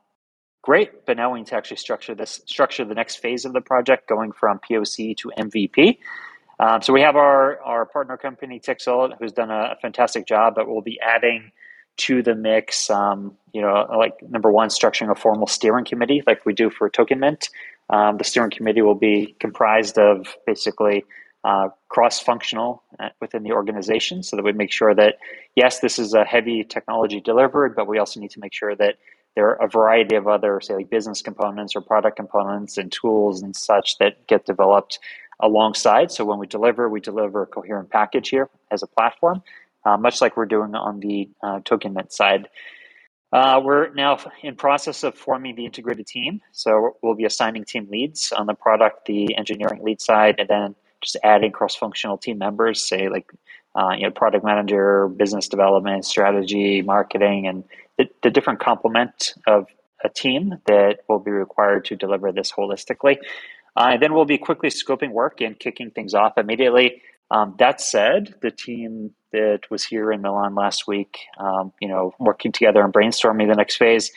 great, 0.62 1.06
but 1.06 1.16
now 1.16 1.32
we 1.32 1.40
need 1.40 1.48
to 1.48 1.56
actually 1.56 1.78
structure 1.78 2.14
this, 2.14 2.40
structure 2.46 2.84
the 2.84 2.94
next 2.94 3.16
phase 3.16 3.44
of 3.44 3.52
the 3.52 3.60
project, 3.60 4.08
going 4.08 4.32
from 4.32 4.60
POC 4.68 5.16
to 5.18 5.32
MVP. 5.38 5.98
Um, 6.58 6.80
so 6.82 6.92
we 6.92 7.02
have 7.02 7.16
our, 7.16 7.60
our 7.62 7.86
partner 7.86 8.16
company, 8.16 8.60
Tixel, 8.60 9.12
who's 9.18 9.32
done 9.32 9.50
a, 9.50 9.76
fantastic 9.82 10.26
job, 10.26 10.54
but 10.54 10.68
we'll 10.68 10.80
be 10.80 10.98
adding 11.00 11.52
to 11.98 12.22
the 12.22 12.34
mix, 12.34 12.90
um, 12.90 13.34
you 13.52 13.60
know, 13.60 13.86
like 13.96 14.14
number 14.22 14.50
one, 14.50 14.68
structuring 14.68 15.10
a 15.10 15.14
formal 15.14 15.46
steering 15.46 15.84
committee 15.84 16.22
like 16.26 16.44
we 16.44 16.52
do 16.52 16.70
for 16.70 16.88
Token 16.88 17.20
Mint. 17.20 17.48
Um, 17.88 18.16
the 18.18 18.24
steering 18.24 18.50
committee 18.50 18.82
will 18.82 18.94
be 18.94 19.36
comprised 19.40 19.98
of 19.98 20.26
basically 20.46 21.04
uh, 21.46 21.68
cross-functional 21.88 22.82
uh, 22.98 23.08
within 23.20 23.44
the 23.44 23.52
organization 23.52 24.20
so 24.20 24.34
that 24.36 24.42
we 24.42 24.52
make 24.52 24.72
sure 24.72 24.92
that, 24.92 25.14
yes, 25.54 25.78
this 25.78 25.96
is 25.96 26.12
a 26.12 26.24
heavy 26.24 26.64
technology 26.64 27.20
delivered, 27.20 27.76
but 27.76 27.86
we 27.86 27.98
also 27.98 28.18
need 28.18 28.32
to 28.32 28.40
make 28.40 28.52
sure 28.52 28.74
that 28.74 28.96
there 29.36 29.50
are 29.50 29.66
a 29.66 29.68
variety 29.68 30.16
of 30.16 30.26
other, 30.26 30.60
say, 30.60 30.74
like 30.74 30.90
business 30.90 31.22
components 31.22 31.76
or 31.76 31.82
product 31.82 32.16
components 32.16 32.78
and 32.78 32.90
tools 32.90 33.42
and 33.42 33.54
such 33.54 33.96
that 33.98 34.26
get 34.26 34.44
developed 34.44 34.98
alongside. 35.38 36.10
So 36.10 36.24
when 36.24 36.38
we 36.40 36.48
deliver, 36.48 36.88
we 36.88 37.00
deliver 37.00 37.42
a 37.42 37.46
coherent 37.46 37.90
package 37.90 38.28
here 38.30 38.48
as 38.72 38.82
a 38.82 38.88
platform, 38.88 39.44
uh, 39.84 39.96
much 39.98 40.20
like 40.20 40.36
we're 40.36 40.46
doing 40.46 40.74
on 40.74 40.98
the 40.98 41.28
uh, 41.44 41.60
side. 42.08 42.48
Uh, 43.32 43.60
we're 43.62 43.92
now 43.94 44.18
in 44.42 44.56
process 44.56 45.04
of 45.04 45.14
forming 45.14 45.54
the 45.54 45.64
integrated 45.64 46.08
team. 46.08 46.40
So 46.50 46.96
we'll 47.02 47.14
be 47.14 47.24
assigning 47.24 47.64
team 47.64 47.86
leads 47.88 48.32
on 48.32 48.46
the 48.46 48.54
product, 48.54 49.06
the 49.06 49.36
engineering 49.36 49.84
lead 49.84 50.00
side, 50.00 50.36
and 50.40 50.48
then 50.48 50.74
just 51.06 51.16
adding 51.24 51.52
cross-functional 51.52 52.18
team 52.18 52.38
members, 52.38 52.82
say 52.82 53.08
like 53.08 53.30
uh, 53.74 53.92
you 53.96 54.02
know 54.02 54.10
product 54.10 54.44
manager, 54.44 55.08
business 55.08 55.48
development, 55.48 56.04
strategy, 56.04 56.82
marketing, 56.82 57.46
and 57.46 57.64
the, 57.98 58.08
the 58.22 58.30
different 58.30 58.60
complement 58.60 59.34
of 59.46 59.66
a 60.04 60.08
team 60.08 60.56
that 60.66 60.98
will 61.08 61.18
be 61.18 61.30
required 61.30 61.84
to 61.86 61.96
deliver 61.96 62.32
this 62.32 62.52
holistically. 62.52 63.16
Uh, 63.76 63.90
and 63.92 64.02
then 64.02 64.14
we'll 64.14 64.24
be 64.24 64.38
quickly 64.38 64.70
scoping 64.70 65.10
work 65.10 65.40
and 65.40 65.58
kicking 65.58 65.90
things 65.90 66.14
off 66.14 66.38
immediately. 66.38 67.02
Um, 67.30 67.54
that 67.58 67.80
said, 67.80 68.34
the 68.40 68.50
team 68.50 69.12
that 69.32 69.62
was 69.70 69.84
here 69.84 70.12
in 70.12 70.22
Milan 70.22 70.54
last 70.54 70.86
week, 70.86 71.18
um, 71.38 71.72
you 71.80 71.88
know, 71.88 72.14
working 72.18 72.52
together 72.52 72.82
and 72.82 72.92
brainstorming 72.92 73.48
the 73.48 73.54
next 73.54 73.76
phase, 73.76 74.12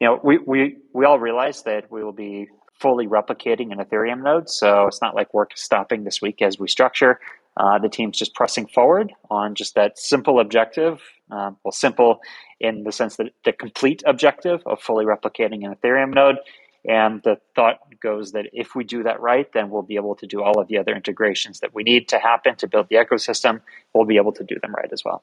you 0.00 0.06
know, 0.06 0.20
we, 0.22 0.38
we, 0.38 0.76
we 0.92 1.04
all 1.04 1.18
realize 1.18 1.62
that 1.64 1.90
we 1.90 2.02
will 2.04 2.12
be 2.12 2.48
fully 2.80 3.06
replicating 3.06 3.72
an 3.72 3.78
Ethereum 3.78 4.22
node. 4.22 4.48
So 4.48 4.86
it's 4.86 5.00
not 5.00 5.14
like 5.14 5.32
work 5.32 5.52
stopping 5.54 6.04
this 6.04 6.20
week 6.20 6.42
as 6.42 6.58
we 6.58 6.68
structure. 6.68 7.20
Uh, 7.56 7.78
the 7.78 7.88
team's 7.88 8.18
just 8.18 8.34
pressing 8.34 8.66
forward 8.66 9.12
on 9.30 9.54
just 9.54 9.74
that 9.74 9.98
simple 9.98 10.40
objective. 10.40 11.00
Um, 11.30 11.56
well, 11.64 11.72
simple 11.72 12.20
in 12.60 12.84
the 12.84 12.92
sense 12.92 13.16
that 13.16 13.26
the 13.44 13.52
complete 13.52 14.02
objective 14.06 14.62
of 14.66 14.80
fully 14.80 15.04
replicating 15.04 15.64
an 15.64 15.74
Ethereum 15.74 16.14
node 16.14 16.36
and 16.84 17.22
the 17.22 17.36
thought 17.54 17.78
goes 18.00 18.32
that 18.32 18.46
if 18.52 18.74
we 18.74 18.84
do 18.84 19.04
that 19.04 19.20
right, 19.20 19.46
then 19.52 19.70
we'll 19.70 19.82
be 19.82 19.94
able 19.94 20.16
to 20.16 20.26
do 20.26 20.42
all 20.42 20.60
of 20.60 20.66
the 20.68 20.78
other 20.78 20.94
integrations 20.94 21.60
that 21.60 21.74
we 21.74 21.84
need 21.84 22.08
to 22.08 22.18
happen 22.18 22.56
to 22.56 22.66
build 22.66 22.88
the 22.88 22.96
ecosystem. 22.96 23.60
We'll 23.94 24.06
be 24.06 24.16
able 24.16 24.32
to 24.32 24.44
do 24.44 24.56
them 24.60 24.74
right 24.74 24.92
as 24.92 25.04
well. 25.04 25.22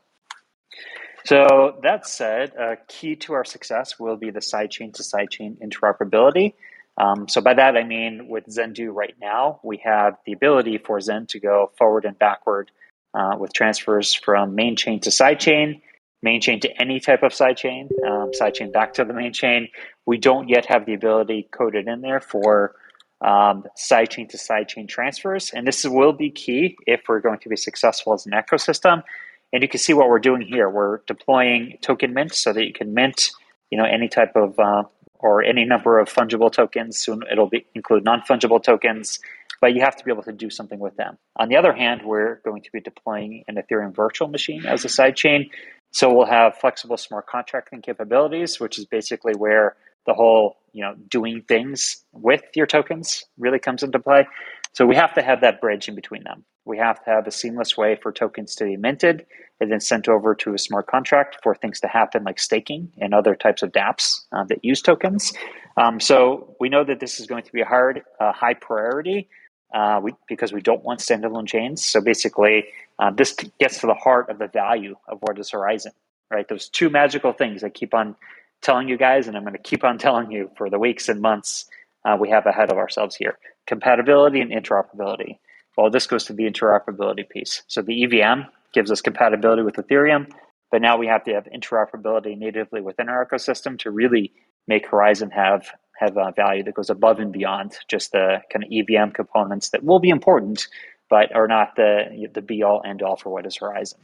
So 1.26 1.78
that 1.84 2.08
said, 2.08 2.54
a 2.56 2.78
key 2.88 3.18
to 3.18 3.34
our 3.34 3.44
success 3.44 4.00
will 4.00 4.16
be 4.16 4.30
the 4.30 4.40
sidechain 4.40 4.94
to 4.94 5.04
sidechain 5.04 5.58
interoperability. 5.62 6.54
Um, 7.00 7.30
so 7.30 7.40
by 7.40 7.54
that 7.54 7.78
I 7.78 7.84
mean 7.84 8.28
with 8.28 8.46
Zendoo 8.48 8.94
right 8.94 9.16
now, 9.22 9.62
we 9.64 9.82
have 9.86 10.16
the 10.26 10.34
ability 10.34 10.80
for 10.80 11.00
Zen 11.00 11.28
to 11.28 11.40
go 11.40 11.72
forward 11.78 12.04
and 12.04 12.20
backward 12.20 12.72
uh, 13.14 13.36
with 13.40 13.54
transfers 13.54 14.14
from 14.14 14.54
main 14.54 14.76
chain 14.76 15.00
to 15.02 15.12
side 15.12 15.40
chain, 15.40 15.82
main 16.22 16.42
chain 16.42 16.60
to 16.60 16.82
any 16.82 17.00
type 17.00 17.24
of 17.24 17.34
side 17.34 17.58
chain, 17.58 17.90
um, 18.06 18.32
sidechain 18.40 18.74
back 18.74 18.94
to 18.96 19.06
the 19.06 19.14
main 19.14 19.32
chain. 19.32 19.70
We 20.06 20.18
don't 20.18 20.50
yet 20.50 20.66
have 20.66 20.86
the 20.86 20.94
ability 20.94 21.48
coded 21.52 21.88
in 21.88 22.02
there 22.02 22.20
for 22.20 22.76
um, 23.22 23.64
sidechain 23.78 24.30
to 24.30 24.38
side 24.38 24.68
chain 24.68 24.88
transfers, 24.88 25.52
and 25.52 25.66
this 25.66 25.86
will 25.86 26.14
be 26.14 26.30
key 26.32 26.78
if 26.86 27.02
we're 27.08 27.22
going 27.22 27.40
to 27.40 27.50
be 27.50 27.56
successful 27.56 28.14
as 28.14 28.26
an 28.26 28.34
ecosystem. 28.34 29.04
And 29.52 29.64
you 29.64 29.70
can 29.70 29.80
see 29.80 29.94
what 29.94 30.10
we're 30.10 30.20
doing 30.20 30.42
here. 30.42 30.70
We're 30.70 31.00
deploying 31.08 31.78
token 31.82 32.14
mint 32.14 32.36
so 32.36 32.54
that 32.54 32.66
you 32.66 32.74
can 32.74 32.94
mint, 32.94 33.32
you 33.72 33.78
know, 33.78 33.86
any 33.86 34.08
type 34.08 34.36
of 34.36 34.60
uh, 34.60 34.84
or 35.20 35.44
any 35.44 35.66
number 35.66 36.00
of 36.00 36.08
fungible 36.08 36.52
tokens. 36.52 37.00
Soon 37.00 37.22
it'll 37.32 37.50
be 37.50 37.66
include 37.76 38.04
non 38.04 38.22
fungible 38.22 38.62
tokens, 38.62 39.20
but 39.62 39.74
you 39.74 39.82
have 39.82 39.96
to 39.98 40.04
be 40.04 40.12
able 40.12 40.24
to 40.24 40.34
do 40.34 40.50
something 40.50 40.80
with 40.80 40.96
them. 40.98 41.18
On 41.38 41.50
the 41.50 41.58
other 41.58 41.74
hand, 41.74 42.02
we're 42.04 42.42
going 42.46 42.62
to 42.64 42.72
be 42.72 42.80
deploying 42.80 43.44
an 43.48 43.56
Ethereum 43.56 43.96
virtual 43.96 44.28
machine 44.28 44.66
as 44.66 44.86
a 44.86 44.88
sidechain 44.88 45.50
so 45.92 46.14
we'll 46.14 46.28
have 46.28 46.56
flexible 46.58 46.98
smart 46.98 47.28
contracting 47.28 47.82
capabilities, 47.82 48.60
which 48.60 48.78
is 48.78 48.86
basically 48.86 49.34
where 49.36 49.76
the 50.06 50.14
whole 50.14 50.58
you 50.72 50.84
know 50.84 50.96
doing 51.10 51.44
things 51.48 52.04
with 52.14 52.44
your 52.56 52.68
tokens 52.68 53.24
really 53.38 53.60
comes 53.60 53.84
into 53.84 54.00
play. 54.00 54.28
So 54.74 54.86
we 54.86 54.96
have 54.96 55.14
to 55.16 55.22
have 55.22 55.42
that 55.42 55.62
bridge 55.62 55.88
in 55.88 55.96
between 55.96 56.24
them. 56.24 56.46
We 56.66 56.78
have 56.78 57.04
to 57.04 57.10
have 57.10 57.28
a 57.28 57.32
seamless 57.32 57.76
way 57.76 57.98
for 58.02 58.12
tokens 58.12 58.56
to 58.56 58.66
be 58.66 58.78
minted 58.78 59.26
and 59.60 59.72
then 59.72 59.80
sent 59.80 60.08
over 60.08 60.36
to 60.36 60.54
a 60.54 60.58
smart 60.58 60.88
contract 60.88 61.38
for 61.44 61.56
things 61.56 61.80
to 61.82 61.88
happen 61.88 62.24
like 62.24 62.40
staking 62.40 62.92
and 63.00 63.14
other 63.14 63.36
types 63.36 63.64
of 63.64 63.72
dApps 63.72 64.22
uh, 64.32 64.44
that 64.46 64.64
use 64.64 64.82
tokens. 64.82 65.34
Um, 65.78 66.00
so 66.00 66.56
we 66.60 66.70
know 66.70 66.84
that 66.84 67.00
this 67.00 67.20
is 67.20 67.28
going 67.28 67.44
to 67.44 67.52
be 67.52 67.62
a 67.62 67.66
hard, 67.66 68.04
uh, 68.20 68.32
high 68.32 68.54
priority 68.54 69.28
uh, 69.74 70.00
we, 70.02 70.14
because 70.28 70.54
we 70.54 70.62
don't 70.62 70.84
want 70.84 71.00
standalone 71.00 71.48
chains. 71.48 71.84
So 71.84 72.02
basically, 72.02 72.66
uh, 73.00 73.12
this 73.12 73.36
gets 73.60 73.80
to 73.80 73.88
the 73.88 73.94
heart 73.94 74.30
of 74.30 74.40
the 74.40 74.48
value 74.48 74.96
of 75.08 75.20
what 75.22 75.40
is 75.40 75.52
Horizen, 75.52 75.92
right? 76.32 76.48
Those 76.48 76.70
two 76.70 76.90
magical 76.90 77.34
things 77.34 77.64
I 77.64 77.70
keep 77.70 77.94
on 77.94 78.16
telling 78.62 78.88
you 78.90 78.98
guys, 78.98 79.28
and 79.28 79.38
I'm 79.38 79.44
going 79.44 79.54
to 79.54 79.62
keep 79.62 79.84
on 79.84 79.98
telling 80.00 80.32
you 80.32 80.52
for 80.58 80.70
the 80.70 80.80
weeks 80.80 81.10
and 81.10 81.22
months 81.22 81.66
uh, 82.06 82.18
we 82.20 82.30
have 82.30 82.46
ahead 82.46 82.72
of 82.72 82.78
ourselves 82.78 83.16
here 83.16 83.38
compatibility 83.70 84.42
and 84.42 84.52
interoperability. 84.52 85.38
Well, 85.78 85.92
this 85.92 86.08
goes 86.08 86.26
to 86.26 86.34
the 86.34 86.44
interoperability 86.44 87.30
piece. 87.30 87.62
So 87.68 87.84
the 87.84 88.04
EVM 88.04 88.42
gives 88.74 88.92
us 88.92 89.00
compatibility 89.00 89.62
with 89.62 89.76
Ethereum, 89.76 90.30
but 90.72 90.82
now 90.82 90.98
we 90.98 91.06
have 91.06 91.24
to 91.26 91.34
have 91.34 91.46
interoperability 91.46 92.36
natively 92.36 92.82
within 92.82 93.10
our 93.10 93.26
ecosystem 93.26 93.78
to 93.80 93.92
really 93.92 94.34
make 94.68 94.90
Horizen 94.90 95.32
have 95.32 95.68
have 96.00 96.18
a 96.18 96.34
value 96.36 96.64
that 96.64 96.74
goes 96.74 96.90
above 96.90 97.20
and 97.20 97.32
beyond 97.32 97.74
just 97.88 98.14
the 98.14 98.42
kind 98.52 98.64
of 98.64 98.72
EVM 98.72 99.12
components 99.12 99.70
that 99.70 99.84
will 99.84 100.00
be 100.00 100.10
important, 100.10 100.68
but 101.10 101.34
are 101.36 101.48
not 101.48 101.76
the 101.76 102.28
the 102.34 102.42
be 102.42 102.64
all 102.64 102.82
end 102.86 103.04
all 103.04 103.18
for 103.18 103.30
what 103.30 103.46
is 103.46 103.58
Horizen. 103.58 104.00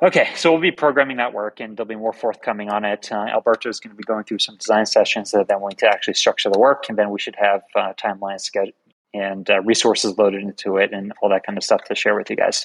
Okay, 0.00 0.28
so 0.36 0.52
we'll 0.52 0.60
be 0.60 0.70
programming 0.70 1.16
that 1.16 1.32
work, 1.32 1.58
and 1.58 1.76
there'll 1.76 1.88
be 1.88 1.96
more 1.96 2.12
forthcoming 2.12 2.70
on 2.70 2.84
it. 2.84 3.10
Uh, 3.10 3.16
Alberto 3.16 3.68
is 3.68 3.80
going 3.80 3.90
to 3.90 3.96
be 3.96 4.04
going 4.04 4.22
through 4.22 4.38
some 4.38 4.56
design 4.56 4.86
sessions 4.86 5.32
that 5.32 5.48
then 5.48 5.58
going 5.58 5.74
to 5.74 5.88
actually 5.88 6.14
structure 6.14 6.48
the 6.50 6.58
work, 6.58 6.84
and 6.88 6.96
then 6.96 7.10
we 7.10 7.18
should 7.18 7.34
have 7.36 7.62
uh, 7.74 7.92
timelines 7.94 8.48
and 9.12 9.50
uh, 9.50 9.60
resources 9.62 10.16
loaded 10.16 10.42
into 10.42 10.76
it, 10.76 10.92
and 10.92 11.12
all 11.20 11.28
that 11.30 11.44
kind 11.44 11.58
of 11.58 11.64
stuff 11.64 11.82
to 11.84 11.96
share 11.96 12.14
with 12.14 12.30
you 12.30 12.36
guys. 12.36 12.64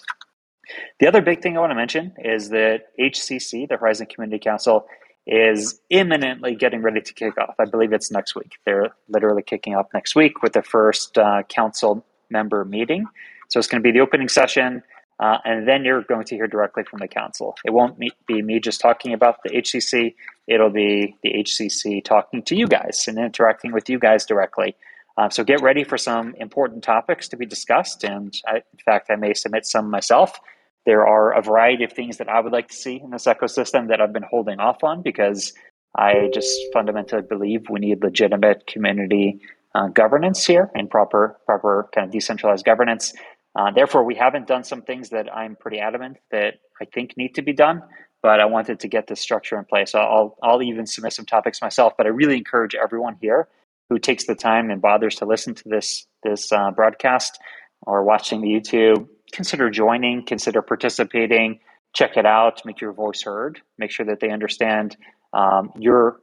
The 1.00 1.08
other 1.08 1.22
big 1.24 1.42
thing 1.42 1.58
I 1.58 1.60
want 1.60 1.72
to 1.72 1.76
mention 1.76 2.14
is 2.20 2.50
that 2.50 2.90
HCC, 3.00 3.68
the 3.68 3.78
Horizen 3.78 4.08
Community 4.08 4.38
Council, 4.38 4.86
is 5.26 5.80
imminently 5.90 6.54
getting 6.54 6.84
ready 6.84 7.02
to 7.02 7.14
kick 7.14 7.40
off. 7.40 7.56
I 7.58 7.66
believe 7.66 7.94
it's 7.94 8.12
next 8.12 8.36
week. 8.36 8.54
They're 8.64 8.94
literally 9.10 9.42
kicking 9.42 9.74
off 9.74 9.88
next 9.92 10.16
week 10.16 10.44
with 10.44 10.54
their 10.54 10.64
first 10.64 11.18
uh, 11.18 11.42
council 11.50 12.06
member 12.30 12.64
meeting. 12.64 13.08
So 13.50 13.58
it's 13.58 13.68
going 13.68 13.82
to 13.82 13.84
be 13.84 13.92
the 13.92 14.02
opening 14.02 14.30
session. 14.30 14.84
Uh, 15.20 15.38
and 15.46 15.68
then 15.68 15.86
you're 15.86 16.02
going 16.04 16.26
to 16.26 16.36
hear 16.36 16.48
directly 16.48 16.84
from 16.84 17.00
the 17.00 17.08
council. 17.08 17.56
It 17.66 17.72
won't 17.72 18.00
be 18.00 18.42
me 18.42 18.60
just 18.60 18.82
talking 18.82 19.14
about 19.14 19.38
the 19.44 19.52
HCC. 19.52 20.16
It'll 20.48 20.70
be 20.70 21.16
the 21.24 21.34
HCC 21.34 22.04
talking 22.04 22.42
to 22.44 22.56
you 22.56 22.68
guys 22.68 23.06
and 23.08 23.18
interacting 23.18 23.72
with 23.72 23.90
you 23.90 24.00
guys 24.00 24.26
directly. 24.26 24.76
Um, 25.18 25.30
so 25.30 25.44
get 25.44 25.62
ready 25.62 25.84
for 25.84 25.98
some 25.98 26.34
important 26.36 26.84
topics 26.84 27.28
to 27.30 27.38
be 27.38 27.46
discussed. 27.46 28.04
And 28.04 28.34
I, 28.48 28.56
in 28.56 28.80
fact, 28.84 29.12
I 29.12 29.16
may 29.16 29.34
submit 29.34 29.66
some 29.66 29.90
myself. 29.90 30.40
There 30.86 31.08
are 31.08 31.32
a 31.32 31.42
variety 31.42 31.84
of 31.84 31.94
things 31.94 32.18
that 32.18 32.28
I 32.28 32.40
would 32.40 32.52
like 32.52 32.70
to 32.70 32.76
see 32.76 33.00
in 33.02 33.12
this 33.12 33.26
ecosystem 33.26 33.88
that 33.90 34.02
I've 34.02 34.12
been 34.12 34.26
holding 34.30 34.60
off 34.60 34.84
on 34.84 35.02
because 35.02 35.54
I 35.96 36.30
just 36.34 36.60
fundamentally 36.74 37.22
believe 37.22 37.70
we 37.70 37.80
need 37.80 38.04
legitimate 38.04 38.66
community 38.68 39.40
uh, 39.76 39.88
governance 39.88 40.46
here 40.46 40.70
and 40.76 40.90
proper 40.90 41.38
proper 41.46 41.90
kind 41.94 42.06
of 42.06 42.12
decentralized 42.12 42.66
governance. 42.66 43.14
Uh, 43.56 43.72
therefore, 43.72 44.04
we 44.04 44.16
haven't 44.16 44.48
done 44.48 44.64
some 44.64 44.82
things 44.82 45.10
that 45.10 45.34
I'm 45.34 45.56
pretty 45.56 45.80
adamant 45.80 46.18
that 46.32 46.56
I 46.82 46.86
think 46.86 47.16
need 47.18 47.36
to 47.36 47.42
be 47.42 47.54
done, 47.54 47.84
but 48.22 48.40
I 48.40 48.46
wanted 48.46 48.80
to 48.80 48.88
get 48.88 49.08
this 49.08 49.20
structure 49.20 49.58
in 49.58 49.66
place. 49.66 49.94
I'll, 49.94 50.38
I'll 50.42 50.64
even 50.64 50.88
submit 50.88 51.14
some 51.14 51.26
topics 51.26 51.62
myself, 51.62 51.94
but 51.98 52.08
I 52.08 52.10
really 52.10 52.38
encourage 52.38 52.74
everyone 52.76 53.18
here 53.22 53.48
who 53.90 54.00
takes 54.00 54.26
the 54.26 54.36
time 54.36 54.72
and 54.72 54.82
bothers 54.82 55.16
to 55.16 55.26
listen 55.26 55.54
to 55.56 55.64
this, 55.70 56.08
this 56.24 56.52
uh, 56.52 56.72
broadcast 56.72 57.40
or 57.84 58.04
watching 58.04 58.42
the 58.42 58.48
YouTube, 58.48 59.08
consider 59.32 59.70
joining, 59.70 60.26
consider 60.26 60.62
participating, 60.62 61.60
check 61.94 62.18
it 62.18 62.26
out, 62.26 62.62
make 62.66 62.82
your 62.82 62.94
voice 62.94 63.24
heard, 63.24 63.62
make 63.78 63.92
sure 63.92 64.06
that 64.06 64.20
they 64.20 64.32
understand 64.32 64.98
um, 65.34 65.72
your, 65.78 66.20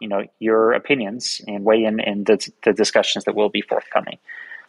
you 0.00 0.08
know, 0.08 0.24
your 0.38 0.72
opinions 0.72 1.40
and 1.46 1.64
weigh 1.64 1.84
in 1.84 2.00
in 2.00 2.24
the, 2.24 2.50
the 2.64 2.72
discussions 2.72 3.24
that 3.24 3.34
will 3.34 3.50
be 3.50 3.62
forthcoming. 3.62 4.18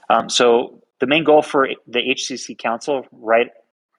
Um, 0.09 0.29
so 0.29 0.81
the 0.99 1.07
main 1.07 1.23
goal 1.23 1.41
for 1.41 1.69
the 1.87 1.99
HCC 1.99 2.57
Council, 2.57 3.05
right, 3.11 3.51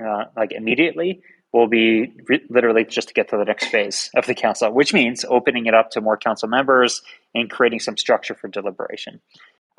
uh, 0.05 0.25
like 0.37 0.53
immediately, 0.53 1.23
will 1.53 1.67
be 1.69 2.13
re- 2.29 2.45
literally 2.51 2.85
just 2.85 3.09
to 3.09 3.15
get 3.15 3.29
to 3.31 3.37
the 3.37 3.45
next 3.45 3.67
phase 3.67 4.11
of 4.15 4.27
the 4.27 4.35
council, 4.35 4.71
which 4.73 4.93
means 4.93 5.25
opening 5.29 5.67
it 5.67 5.75
up 5.75 5.91
to 5.91 6.01
more 6.01 6.17
council 6.17 6.49
members 6.49 7.03
and 7.35 7.51
creating 7.51 7.81
some 7.81 7.97
structure 7.97 8.35
for 8.35 8.49
deliberation. 8.49 9.21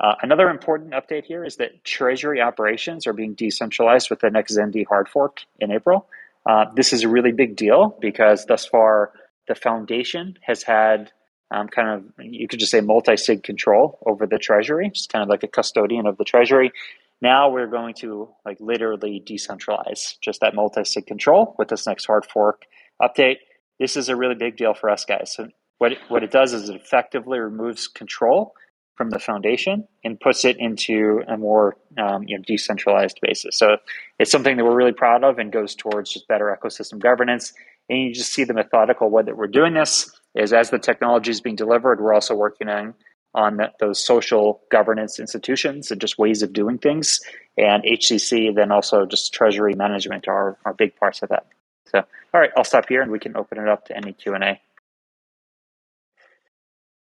Uh, 0.00 0.14
another 0.22 0.48
important 0.48 0.92
update 0.92 1.24
here 1.24 1.44
is 1.44 1.56
that 1.56 1.84
treasury 1.84 2.40
operations 2.40 3.06
are 3.06 3.12
being 3.12 3.34
decentralized 3.34 4.10
with 4.10 4.20
the 4.20 4.30
next 4.30 4.56
XND 4.56 4.86
hard 4.86 5.08
fork 5.08 5.38
in 5.58 5.70
April. 5.72 6.08
Uh, 6.46 6.66
this 6.74 6.92
is 6.92 7.02
a 7.02 7.08
really 7.08 7.32
big 7.32 7.56
deal 7.56 7.96
because 8.00 8.46
thus 8.46 8.64
far 8.64 9.12
the 9.48 9.54
foundation 9.54 10.38
has 10.42 10.62
had 10.62 11.10
um, 11.50 11.66
kind 11.68 11.88
of 11.88 12.24
you 12.24 12.46
could 12.46 12.60
just 12.60 12.70
say 12.70 12.80
multi-sig 12.80 13.42
control 13.42 13.98
over 14.06 14.26
the 14.26 14.38
treasury, 14.38 14.88
it's 14.88 15.06
kind 15.06 15.22
of 15.22 15.28
like 15.28 15.42
a 15.42 15.48
custodian 15.48 16.06
of 16.06 16.16
the 16.18 16.24
treasury. 16.24 16.72
Now 17.20 17.50
we're 17.50 17.66
going 17.66 17.94
to 17.98 18.28
like 18.44 18.58
literally 18.60 19.22
decentralize 19.26 20.14
just 20.22 20.40
that 20.40 20.54
multi-sig 20.54 21.06
control 21.06 21.54
with 21.58 21.68
this 21.68 21.86
next 21.86 22.06
hard 22.06 22.24
fork 22.26 22.62
update. 23.02 23.38
This 23.80 23.96
is 23.96 24.08
a 24.08 24.16
really 24.16 24.34
big 24.34 24.56
deal 24.56 24.74
for 24.74 24.90
us 24.90 25.04
guys. 25.04 25.34
So 25.34 25.48
what 25.78 25.92
it, 25.92 25.98
what 26.08 26.22
it 26.22 26.30
does 26.30 26.52
is 26.52 26.68
it 26.68 26.76
effectively 26.76 27.38
removes 27.38 27.88
control 27.88 28.52
from 28.96 29.10
the 29.10 29.18
foundation 29.20 29.86
and 30.04 30.18
puts 30.18 30.44
it 30.44 30.56
into 30.58 31.22
a 31.28 31.36
more 31.36 31.76
um, 31.96 32.24
you 32.26 32.36
know, 32.36 32.42
decentralized 32.46 33.20
basis. 33.22 33.56
So 33.56 33.76
it's 34.18 34.30
something 34.30 34.56
that 34.56 34.64
we're 34.64 34.74
really 34.74 34.92
proud 34.92 35.22
of 35.22 35.38
and 35.38 35.52
goes 35.52 35.76
towards 35.76 36.12
just 36.12 36.26
better 36.26 36.56
ecosystem 36.60 36.98
governance. 36.98 37.54
And 37.88 38.00
you 38.00 38.12
just 38.12 38.32
see 38.32 38.42
the 38.42 38.54
methodical 38.54 39.08
way 39.08 39.22
that 39.22 39.36
we're 39.36 39.46
doing 39.46 39.74
this 39.74 40.10
is 40.34 40.52
as 40.52 40.70
the 40.70 40.80
technology 40.80 41.30
is 41.30 41.40
being 41.40 41.56
delivered, 41.56 42.00
we're 42.00 42.12
also 42.12 42.34
working 42.34 42.68
on 42.68 42.94
on 43.38 43.60
those 43.78 44.04
social 44.04 44.60
governance 44.68 45.20
institutions 45.20 45.92
and 45.92 46.00
just 46.00 46.18
ways 46.18 46.42
of 46.42 46.52
doing 46.52 46.76
things. 46.76 47.20
And 47.56 47.84
HCC, 47.84 48.52
then 48.54 48.72
also 48.72 49.06
just 49.06 49.32
treasury 49.32 49.74
management 49.74 50.26
are, 50.26 50.58
are 50.64 50.74
big 50.74 50.96
parts 50.96 51.22
of 51.22 51.28
that. 51.28 51.46
So, 51.86 51.98
all 51.98 52.40
right, 52.40 52.50
I'll 52.56 52.64
stop 52.64 52.88
here 52.88 53.00
and 53.00 53.12
we 53.12 53.20
can 53.20 53.36
open 53.36 53.58
it 53.58 53.68
up 53.68 53.86
to 53.86 53.96
any 53.96 54.12
Q&A. 54.12 54.60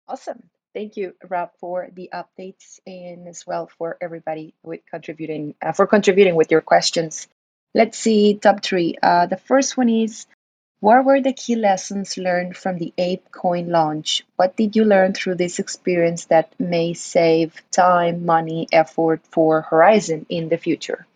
Awesome. 0.06 0.42
Thank 0.74 0.98
you, 0.98 1.14
Rob, 1.26 1.50
for 1.58 1.88
the 1.92 2.10
updates 2.12 2.80
and 2.86 3.26
as 3.26 3.46
well 3.46 3.70
for 3.78 3.96
everybody 4.00 4.54
with 4.62 4.80
contributing 4.88 5.54
uh, 5.62 5.72
for 5.72 5.86
contributing 5.86 6.36
with 6.36 6.50
your 6.50 6.60
questions. 6.60 7.28
Let's 7.74 7.98
see 7.98 8.34
top 8.34 8.62
three. 8.62 8.96
Uh, 9.02 9.26
the 9.26 9.36
first 9.36 9.76
one 9.76 9.88
is 9.88 10.26
what 10.80 11.04
were 11.04 11.20
the 11.20 11.32
key 11.34 11.56
lessons 11.56 12.16
learned 12.16 12.56
from 12.56 12.78
the 12.78 12.92
Ape 12.96 13.30
coin 13.30 13.68
launch? 13.68 14.24
What 14.36 14.56
did 14.56 14.74
you 14.76 14.84
learn 14.84 15.12
through 15.12 15.36
this 15.36 15.58
experience 15.58 16.24
that 16.26 16.58
may 16.58 16.94
save 16.94 17.54
time, 17.70 18.24
money, 18.24 18.66
effort 18.72 19.20
for 19.30 19.66
Horizen 19.70 20.24
in 20.28 20.48
the 20.48 20.56
future? 20.56 21.06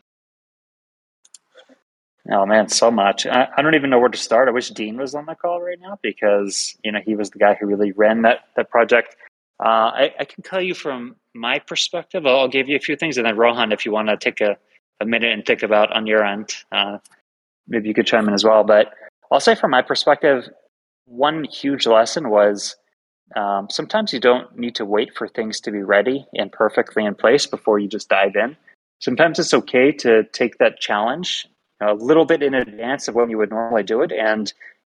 Oh 2.30 2.46
man, 2.46 2.68
so 2.68 2.90
much. 2.90 3.26
I, 3.26 3.48
I, 3.54 3.60
don't 3.60 3.74
even 3.74 3.90
know 3.90 3.98
where 3.98 4.08
to 4.08 4.18
start. 4.18 4.48
I 4.48 4.52
wish 4.52 4.70
Dean 4.70 4.96
was 4.96 5.14
on 5.14 5.26
the 5.26 5.34
call 5.34 5.60
right 5.60 5.78
now 5.78 5.98
because 6.02 6.74
you 6.82 6.90
know 6.90 7.00
he 7.04 7.16
was 7.16 7.30
the 7.30 7.38
guy 7.38 7.54
who 7.54 7.66
really 7.66 7.92
ran 7.92 8.22
that 8.22 8.40
that 8.56 8.70
project. 8.70 9.16
Uh, 9.62 9.92
I, 9.94 10.14
I, 10.18 10.24
can 10.24 10.42
tell 10.42 10.60
you 10.60 10.74
from 10.74 11.16
my 11.34 11.58
perspective. 11.58 12.26
I'll, 12.26 12.40
I'll, 12.40 12.48
give 12.48 12.68
you 12.68 12.76
a 12.76 12.80
few 12.80 12.96
things, 12.96 13.18
and 13.18 13.26
then 13.26 13.36
Rohan, 13.36 13.72
if 13.72 13.84
you 13.84 13.92
want 13.92 14.08
to 14.08 14.16
take 14.16 14.40
a, 14.40 14.56
a 15.00 15.04
minute 15.04 15.32
and 15.32 15.44
think 15.44 15.62
about 15.62 15.94
on 15.94 16.06
your 16.06 16.24
end, 16.24 16.50
uh, 16.72 16.98
maybe 17.68 17.88
you 17.88 17.94
could 17.94 18.06
chime 18.06 18.26
in 18.26 18.34
as 18.34 18.42
well. 18.42 18.64
But 18.64 18.94
I'll 19.34 19.40
say 19.40 19.56
from 19.56 19.72
my 19.72 19.82
perspective, 19.82 20.48
one 21.06 21.42
huge 21.42 21.88
lesson 21.88 22.30
was 22.30 22.76
um, 23.34 23.66
sometimes 23.68 24.12
you 24.12 24.20
don't 24.20 24.56
need 24.56 24.76
to 24.76 24.84
wait 24.84 25.12
for 25.12 25.26
things 25.26 25.60
to 25.62 25.72
be 25.72 25.82
ready 25.82 26.24
and 26.34 26.52
perfectly 26.52 27.04
in 27.04 27.16
place 27.16 27.44
before 27.44 27.80
you 27.80 27.88
just 27.88 28.08
dive 28.08 28.36
in. 28.36 28.56
Sometimes 29.00 29.40
it's 29.40 29.52
okay 29.52 29.90
to 29.90 30.22
take 30.32 30.58
that 30.58 30.78
challenge 30.78 31.48
a 31.80 31.94
little 31.94 32.24
bit 32.24 32.44
in 32.44 32.54
advance 32.54 33.08
of 33.08 33.16
when 33.16 33.28
you 33.28 33.36
would 33.38 33.50
normally 33.50 33.82
do 33.82 34.02
it. 34.02 34.12
And 34.12 34.52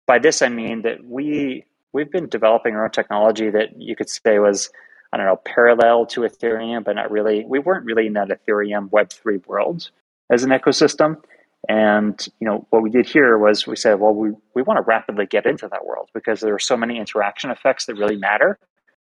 by 0.05 0.19
this, 0.19 0.41
I 0.41 0.49
mean 0.49 0.81
that 0.81 1.05
we 1.05 1.63
we've 1.93 2.11
been 2.11 2.27
developing 2.27 2.75
our 2.75 2.83
own 2.83 2.91
technology 2.91 3.49
that 3.51 3.81
you 3.81 3.95
could 3.95 4.09
say 4.09 4.39
was 4.39 4.69
I 5.13 5.17
don't 5.17 5.27
know 5.27 5.37
parallel 5.45 6.07
to 6.07 6.21
Ethereum, 6.21 6.83
but 6.83 6.97
not 6.97 7.09
really. 7.09 7.45
We 7.45 7.59
weren't 7.59 7.85
really 7.85 8.07
in 8.07 8.13
that 8.13 8.27
Ethereum 8.27 8.91
Web 8.91 9.11
three 9.11 9.37
world 9.47 9.89
as 10.29 10.43
an 10.43 10.49
ecosystem. 10.49 11.21
And 11.67 12.25
you 12.39 12.47
know 12.47 12.67
what 12.69 12.81
we 12.81 12.89
did 12.89 13.07
here 13.07 13.37
was 13.37 13.65
we 13.65 13.75
said, 13.75 13.99
well, 13.99 14.13
we, 14.13 14.31
we 14.53 14.61
want 14.61 14.77
to 14.77 14.83
rapidly 14.83 15.25
get 15.25 15.45
into 15.45 15.67
that 15.67 15.85
world 15.85 16.09
because 16.13 16.41
there 16.41 16.53
are 16.53 16.59
so 16.59 16.77
many 16.77 16.97
interaction 16.97 17.49
effects 17.49 17.85
that 17.85 17.95
really 17.95 18.17
matter 18.17 18.59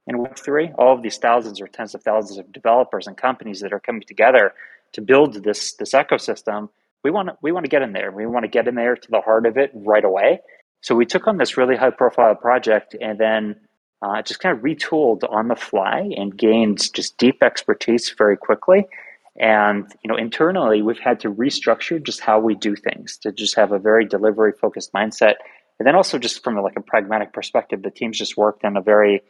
in 0.06 0.16
Web3. 0.16 0.74
All 0.78 0.94
of 0.94 1.02
these 1.02 1.18
thousands 1.18 1.60
or 1.60 1.68
tens 1.68 1.94
of 1.94 2.02
thousands 2.02 2.38
of 2.38 2.52
developers 2.52 3.06
and 3.06 3.16
companies 3.16 3.60
that 3.60 3.72
are 3.72 3.80
coming 3.80 4.02
together 4.06 4.54
to 4.92 5.00
build 5.00 5.42
this 5.44 5.74
this 5.74 5.92
ecosystem. 5.92 6.68
We 7.04 7.10
want 7.10 7.28
to 7.28 7.36
we 7.42 7.52
want 7.52 7.64
to 7.64 7.70
get 7.70 7.82
in 7.82 7.92
there. 7.92 8.10
We 8.10 8.26
want 8.26 8.44
to 8.44 8.48
get 8.48 8.66
in 8.66 8.74
there 8.74 8.96
to 8.96 9.10
the 9.10 9.20
heart 9.20 9.46
of 9.46 9.56
it 9.56 9.70
right 9.74 10.04
away. 10.04 10.40
So 10.80 10.94
we 10.94 11.06
took 11.06 11.26
on 11.26 11.38
this 11.38 11.56
really 11.56 11.76
high 11.76 11.90
profile 11.90 12.34
project 12.34 12.96
and 13.00 13.18
then 13.18 13.56
uh, 14.00 14.22
just 14.22 14.40
kind 14.40 14.56
of 14.56 14.62
retooled 14.62 15.28
on 15.28 15.48
the 15.48 15.56
fly 15.56 16.10
and 16.16 16.36
gained 16.36 16.92
just 16.92 17.18
deep 17.18 17.42
expertise 17.42 18.14
very 18.16 18.36
quickly. 18.36 18.86
And 19.38 19.86
you 20.02 20.08
know, 20.08 20.16
internally, 20.16 20.82
we've 20.82 20.98
had 20.98 21.20
to 21.20 21.32
restructure 21.32 22.02
just 22.02 22.20
how 22.20 22.40
we 22.40 22.54
do 22.54 22.74
things 22.74 23.16
to 23.18 23.32
just 23.32 23.54
have 23.54 23.72
a 23.72 23.78
very 23.78 24.04
delivery 24.04 24.52
focused 24.52 24.92
mindset. 24.92 25.34
And 25.78 25.86
then 25.86 25.94
also 25.94 26.18
just 26.18 26.42
from 26.42 26.56
a, 26.56 26.62
like 26.62 26.76
a 26.76 26.82
pragmatic 26.82 27.32
perspective, 27.32 27.82
the 27.82 27.90
teams 27.90 28.18
just 28.18 28.36
worked 28.36 28.64
in 28.64 28.76
a 28.76 28.82
very 28.82 29.22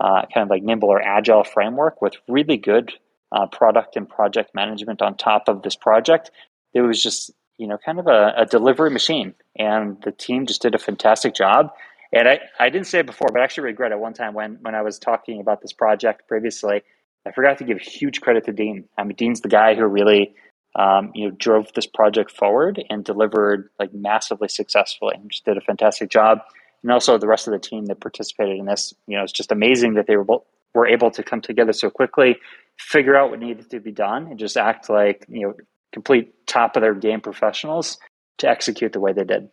uh, 0.00 0.22
kind 0.34 0.42
of 0.42 0.50
like 0.50 0.62
nimble 0.62 0.88
or 0.88 1.00
agile 1.00 1.44
framework 1.44 2.02
with 2.02 2.14
really 2.28 2.56
good 2.56 2.92
uh, 3.30 3.46
product 3.46 3.96
and 3.96 4.08
project 4.08 4.54
management 4.54 5.00
on 5.00 5.16
top 5.16 5.48
of 5.48 5.62
this 5.62 5.76
project. 5.76 6.30
It 6.74 6.80
was 6.80 7.02
just 7.02 7.30
you 7.58 7.68
know 7.68 7.78
kind 7.78 8.00
of 8.00 8.08
a, 8.08 8.34
a 8.38 8.46
delivery 8.46 8.90
machine, 8.90 9.34
and 9.56 10.00
the 10.02 10.12
team 10.12 10.46
just 10.46 10.62
did 10.62 10.74
a 10.74 10.78
fantastic 10.78 11.34
job. 11.34 11.70
And 12.12 12.28
I, 12.28 12.40
I 12.60 12.68
didn't 12.68 12.88
say 12.88 12.98
it 12.98 13.06
before, 13.06 13.28
but 13.32 13.40
I 13.40 13.44
actually 13.44 13.64
regret 13.64 13.92
it 13.92 13.98
one 13.98 14.12
time 14.12 14.34
when 14.34 14.58
when 14.62 14.74
I 14.74 14.82
was 14.82 14.98
talking 14.98 15.40
about 15.40 15.62
this 15.62 15.72
project 15.72 16.26
previously. 16.26 16.82
I 17.26 17.32
forgot 17.32 17.58
to 17.58 17.64
give 17.64 17.80
huge 17.80 18.20
credit 18.20 18.44
to 18.44 18.52
Dean. 18.52 18.88
I 18.98 19.04
mean, 19.04 19.16
Dean's 19.16 19.40
the 19.40 19.48
guy 19.48 19.74
who 19.74 19.86
really, 19.86 20.34
um, 20.74 21.12
you 21.14 21.28
know, 21.28 21.36
drove 21.38 21.72
this 21.74 21.86
project 21.86 22.30
forward 22.30 22.82
and 22.90 23.04
delivered 23.04 23.70
like 23.78 23.92
massively 23.94 24.48
successfully. 24.48 25.14
And 25.16 25.30
just 25.30 25.44
did 25.44 25.56
a 25.56 25.60
fantastic 25.60 26.10
job. 26.10 26.38
And 26.82 26.90
also 26.90 27.18
the 27.18 27.28
rest 27.28 27.46
of 27.46 27.52
the 27.52 27.60
team 27.60 27.86
that 27.86 28.00
participated 28.00 28.58
in 28.58 28.66
this. 28.66 28.92
You 29.06 29.16
know, 29.16 29.22
it's 29.22 29.32
just 29.32 29.52
amazing 29.52 29.94
that 29.94 30.06
they 30.06 30.16
were 30.16 30.24
both, 30.24 30.42
were 30.74 30.86
able 30.86 31.10
to 31.12 31.22
come 31.22 31.40
together 31.40 31.72
so 31.72 31.90
quickly, 31.90 32.36
figure 32.78 33.16
out 33.16 33.30
what 33.30 33.38
needed 33.38 33.70
to 33.70 33.80
be 33.80 33.92
done, 33.92 34.26
and 34.26 34.38
just 34.38 34.56
act 34.56 34.90
like 34.90 35.24
you 35.28 35.46
know 35.46 35.54
complete 35.92 36.34
top 36.46 36.76
of 36.76 36.82
their 36.82 36.94
game 36.94 37.20
professionals 37.20 37.98
to 38.38 38.48
execute 38.48 38.92
the 38.92 39.00
way 39.00 39.12
they 39.12 39.24
did. 39.24 39.48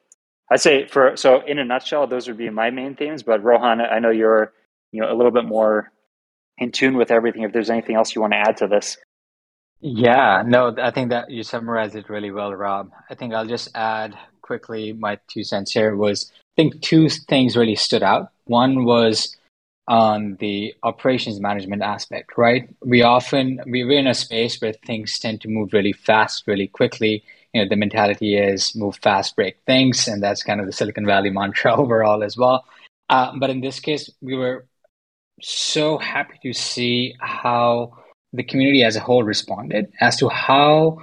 I'd 0.51 0.62
say 0.62 0.88
for 0.88 1.15
so 1.15 1.41
in 1.45 1.60
a 1.60 1.65
nutshell, 1.65 2.08
those 2.08 2.27
would 2.27 2.38
be 2.38 2.49
my 2.49 2.71
main 2.71 2.95
themes. 2.95 3.21
But 3.21 3.43
Rohan, 3.43 3.82
I 3.82 3.99
know 3.99 4.10
you're 4.10 4.53
you 4.91 5.01
know 5.01 5.12
a 5.12 5.15
little 5.15 5.32
bit 5.32 5.45
more 5.45 5.91
in 6.59 6.71
tune 6.71 6.97
with 6.97 7.11
everything. 7.11 7.43
If 7.43 7.53
there's 7.53 7.69
anything 7.69 7.95
else 7.95 8.13
you 8.13 8.21
want 8.21 8.33
to 8.33 8.39
add 8.39 8.57
to 8.57 8.67
this. 8.67 8.97
Yeah, 9.81 10.43
no, 10.45 10.75
I 10.77 10.91
think 10.91 11.09
that 11.09 11.29
you 11.31 11.43
summarized 11.43 11.95
it 11.95 12.09
really 12.09 12.31
well, 12.31 12.53
Rob. 12.53 12.91
I 13.09 13.15
think 13.15 13.33
I'll 13.33 13.47
just 13.47 13.69
add 13.75 14.17
quickly 14.41 14.93
my 14.93 15.17
two 15.27 15.43
cents 15.43 15.71
here 15.71 15.95
was 15.95 16.31
I 16.33 16.61
think 16.61 16.81
two 16.81 17.07
things 17.07 17.55
really 17.55 17.75
stood 17.75 18.03
out. 18.03 18.31
One 18.45 18.83
was 18.83 19.37
on 19.87 20.37
the 20.39 20.73
operations 20.83 21.39
management 21.39 21.81
aspect, 21.81 22.37
right? 22.37 22.69
We 22.83 23.01
often 23.01 23.61
we're 23.65 23.91
in 23.91 24.07
a 24.07 24.13
space 24.13 24.59
where 24.61 24.73
things 24.73 25.17
tend 25.17 25.41
to 25.41 25.47
move 25.47 25.71
really 25.73 25.93
fast, 25.93 26.43
really 26.45 26.67
quickly. 26.67 27.23
You 27.53 27.63
know, 27.63 27.69
the 27.69 27.75
mentality 27.75 28.37
is 28.37 28.75
move 28.75 28.99
fast, 29.01 29.35
break 29.35 29.57
things, 29.65 30.07
and 30.07 30.21
that's 30.21 30.43
kind 30.43 30.59
of 30.59 30.67
the 30.67 30.73
Silicon 30.73 31.05
Valley 31.05 31.29
mantra 31.29 31.75
overall 31.81 32.23
as 32.23 32.37
well. 32.37 32.65
Uh, 33.09 33.31
but 33.39 33.49
in 33.49 33.61
this 33.61 33.79
case, 33.79 34.11
we 34.21 34.35
were 34.35 34.65
so 35.41 35.97
happy 35.97 36.39
to 36.43 36.54
see 36.54 37.15
how 37.19 37.97
the 38.34 38.43
community 38.43 38.84
as 38.84 38.95
a 38.95 38.99
whole 38.99 39.23
responded 39.23 39.91
as 39.99 40.17
to 40.17 40.30
how 40.30 40.97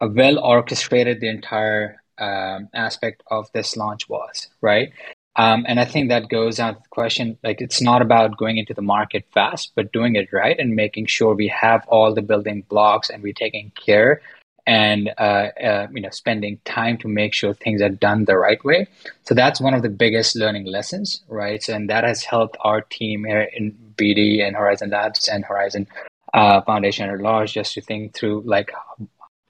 well 0.00 0.38
orchestrated 0.38 1.20
the 1.20 1.28
entire 1.28 2.02
um, 2.18 2.68
aspect 2.74 3.22
of 3.30 3.50
this 3.52 3.76
launch 3.76 4.08
was, 4.08 4.48
right? 4.60 4.92
Um, 5.36 5.64
and 5.68 5.78
I 5.78 5.84
think 5.84 6.08
that 6.08 6.28
goes 6.28 6.56
down 6.56 6.74
to 6.74 6.80
the 6.82 6.88
question 6.88 7.38
like, 7.44 7.60
it's 7.60 7.80
not 7.80 8.02
about 8.02 8.36
going 8.36 8.58
into 8.58 8.74
the 8.74 8.82
market 8.82 9.26
fast, 9.32 9.72
but 9.74 9.92
doing 9.92 10.16
it 10.16 10.32
right 10.32 10.58
and 10.58 10.74
making 10.74 11.06
sure 11.06 11.34
we 11.34 11.48
have 11.48 11.86
all 11.88 12.14
the 12.14 12.22
building 12.22 12.64
blocks 12.68 13.10
and 13.10 13.22
we're 13.22 13.32
taking 13.32 13.72
care 13.72 14.20
and 14.66 15.10
uh, 15.18 15.48
uh, 15.62 15.86
you 15.92 16.00
know 16.00 16.10
spending 16.10 16.60
time 16.64 16.98
to 16.98 17.08
make 17.08 17.34
sure 17.34 17.54
things 17.54 17.82
are 17.82 17.88
done 17.88 18.24
the 18.24 18.36
right 18.36 18.62
way. 18.64 18.86
So 19.24 19.34
that's 19.34 19.60
one 19.60 19.74
of 19.74 19.82
the 19.82 19.88
biggest 19.88 20.36
learning 20.36 20.66
lessons 20.66 21.22
right? 21.28 21.62
So, 21.62 21.74
and 21.74 21.88
that 21.90 22.04
has 22.04 22.22
helped 22.22 22.56
our 22.60 22.82
team 22.82 23.24
here 23.24 23.48
in 23.52 23.76
bd 23.96 24.42
and 24.42 24.56
horizen 24.56 24.90
labs 24.90 25.28
and 25.28 25.44
horizen 25.44 25.86
uh, 26.34 26.60
foundation 26.62 27.10
at 27.10 27.20
large 27.20 27.52
just 27.52 27.74
to 27.74 27.80
think 27.80 28.14
through 28.14 28.42
like 28.46 28.70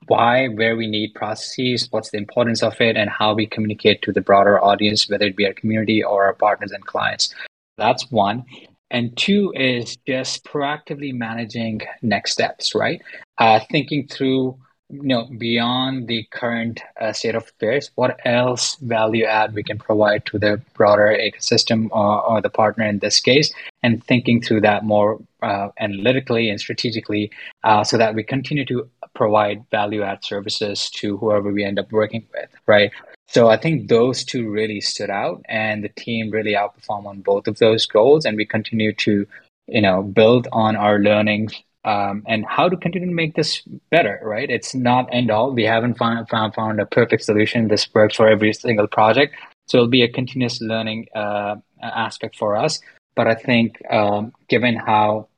why 0.06 0.48
where 0.48 0.76
we 0.76 0.86
need 0.86 1.14
processes 1.14 1.86
what's 1.90 2.10
the 2.10 2.18
importance 2.18 2.62
of 2.62 2.80
it 2.80 2.96
and 2.96 3.10
how 3.10 3.34
we 3.34 3.46
communicate 3.46 4.02
to 4.02 4.12
the 4.12 4.20
broader 4.20 4.62
audience 4.62 5.08
whether 5.08 5.26
it 5.26 5.36
be 5.36 5.46
our 5.46 5.52
community 5.52 6.02
or 6.02 6.24
our 6.24 6.34
partners 6.34 6.72
and 6.72 6.84
clients. 6.86 7.34
That's 7.78 8.10
one. 8.10 8.44
And 8.90 9.16
two 9.16 9.52
is 9.54 9.96
just 10.06 10.44
proactively 10.44 11.12
managing 11.14 11.82
next 12.02 12.32
steps 12.32 12.74
right? 12.74 13.00
Uh, 13.38 13.60
thinking 13.70 14.08
through 14.08 14.58
you 14.90 15.02
know 15.02 15.28
beyond 15.38 16.08
the 16.08 16.24
current 16.30 16.80
uh, 17.00 17.12
state 17.12 17.34
of 17.34 17.44
affairs 17.44 17.90
what 17.94 18.18
else 18.24 18.76
value 18.76 19.24
add 19.24 19.54
we 19.54 19.62
can 19.62 19.78
provide 19.78 20.24
to 20.26 20.38
the 20.38 20.60
broader 20.74 21.16
ecosystem 21.18 21.88
or, 21.92 22.22
or 22.22 22.40
the 22.40 22.50
partner 22.50 22.84
in 22.84 22.98
this 22.98 23.20
case? 23.20 23.52
And 23.82 24.04
thinking 24.04 24.42
through 24.42 24.62
that 24.62 24.84
more 24.84 25.20
uh, 25.42 25.68
analytically 25.78 26.50
and 26.50 26.60
strategically 26.60 27.30
uh, 27.64 27.84
so 27.84 27.96
that 27.98 28.14
we 28.14 28.22
continue 28.22 28.64
to 28.66 28.88
provide 29.14 29.64
value 29.70 30.02
add 30.02 30.24
services 30.24 30.90
to 30.90 31.16
whoever 31.16 31.50
we 31.52 31.64
end 31.64 31.78
up 31.78 31.90
working 31.92 32.26
with 32.34 32.50
right? 32.66 32.90
So 33.26 33.48
i 33.48 33.56
think 33.56 33.88
those 33.88 34.24
two 34.24 34.50
really 34.50 34.80
stood 34.80 35.08
out 35.08 35.40
and 35.48 35.84
the 35.84 35.88
team 35.88 36.30
really 36.30 36.54
outperformed 36.54 37.06
on 37.06 37.20
both 37.20 37.46
of 37.46 37.58
those 37.58 37.86
goals 37.86 38.24
and 38.24 38.36
we 38.36 38.44
continue 38.44 38.92
to 38.94 39.24
you 39.68 39.80
know 39.80 40.02
build 40.02 40.48
on 40.52 40.74
our 40.74 40.98
learnings 40.98 41.62
um, 41.84 42.22
and 42.26 42.44
how 42.46 42.68
to 42.68 42.76
continue 42.76 43.08
to 43.08 43.14
make 43.14 43.34
this 43.34 43.62
better, 43.90 44.20
right? 44.22 44.50
It's 44.50 44.74
not 44.74 45.08
end 45.12 45.30
all. 45.30 45.52
We 45.52 45.64
haven't 45.64 45.96
found, 45.98 46.28
found, 46.28 46.54
found 46.54 46.80
a 46.80 46.86
perfect 46.86 47.24
solution. 47.24 47.68
This 47.68 47.88
works 47.94 48.16
for 48.16 48.28
every 48.28 48.52
single 48.52 48.86
project. 48.86 49.34
So 49.68 49.78
it'll 49.78 49.88
be 49.88 50.02
a 50.02 50.12
continuous 50.12 50.60
learning 50.60 51.06
uh, 51.14 51.56
aspect 51.82 52.36
for 52.36 52.56
us. 52.56 52.80
But 53.16 53.28
I 53.28 53.34
think 53.34 53.80
um, 53.90 54.32
given 54.48 54.76
how 54.76 55.28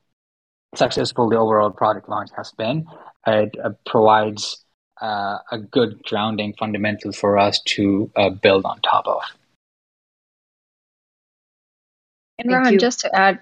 successful 0.75 1.29
the 1.29 1.37
overall 1.37 1.71
product 1.71 2.09
launch 2.09 2.29
has 2.35 2.51
been, 2.51 2.87
it 3.25 3.55
uh, 3.63 3.71
provides 3.85 4.63
uh, 5.01 5.37
a 5.51 5.59
good 5.59 6.01
grounding 6.03 6.53
fundamental 6.57 7.11
for 7.11 7.37
us 7.37 7.61
to 7.65 8.11
uh, 8.15 8.29
build 8.29 8.65
on 8.65 8.79
top 8.81 9.07
of. 9.07 9.21
And 12.39 12.51
Ron, 12.51 12.79
just 12.79 13.01
to 13.01 13.15
add 13.15 13.39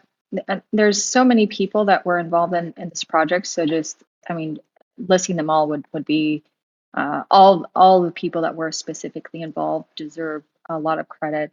there's 0.72 1.04
so 1.04 1.24
many 1.24 1.48
people 1.48 1.86
that 1.86 2.06
were 2.06 2.20
involved 2.20 2.54
in, 2.54 2.74
in 2.78 2.90
this 2.90 3.04
project. 3.04 3.48
So 3.48 3.66
just, 3.66 4.02
I 4.30 4.34
mean, 4.34 4.60
listing 4.98 5.36
them 5.36 5.50
all 5.50 5.68
would, 5.70 5.86
would 5.94 6.06
be 6.06 6.44
uh, 6.94 7.24
all 7.32 7.66
all 7.74 8.02
the 8.02 8.12
people 8.12 8.42
that 8.42 8.56
were 8.56 8.72
specifically 8.72 9.42
involved 9.42 9.88
deserve 9.96 10.44
a 10.70 10.78
lot 10.78 11.00
of 11.00 11.08
credit. 11.08 11.52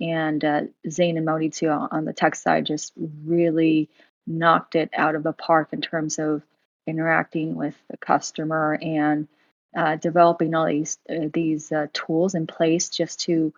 And 0.00 0.44
uh, 0.44 0.62
Zane 0.88 1.16
and 1.16 1.24
Modi 1.26 1.50
too 1.50 1.68
on 1.68 2.04
the 2.04 2.12
tech 2.12 2.34
side 2.34 2.66
just 2.66 2.92
really 3.24 3.88
knocked 4.26 4.74
it 4.74 4.90
out 4.94 5.14
of 5.14 5.22
the 5.22 5.32
park 5.32 5.68
in 5.72 5.80
terms 5.80 6.18
of 6.18 6.42
interacting 6.86 7.54
with 7.54 7.74
the 7.88 7.96
customer 7.96 8.78
and 8.80 9.28
uh, 9.76 9.96
developing 9.96 10.54
all 10.54 10.66
these 10.66 10.98
uh, 11.08 11.28
these 11.32 11.72
uh, 11.72 11.86
tools 11.92 12.34
in 12.34 12.46
place 12.46 12.88
just 12.90 13.20
to 13.20 13.54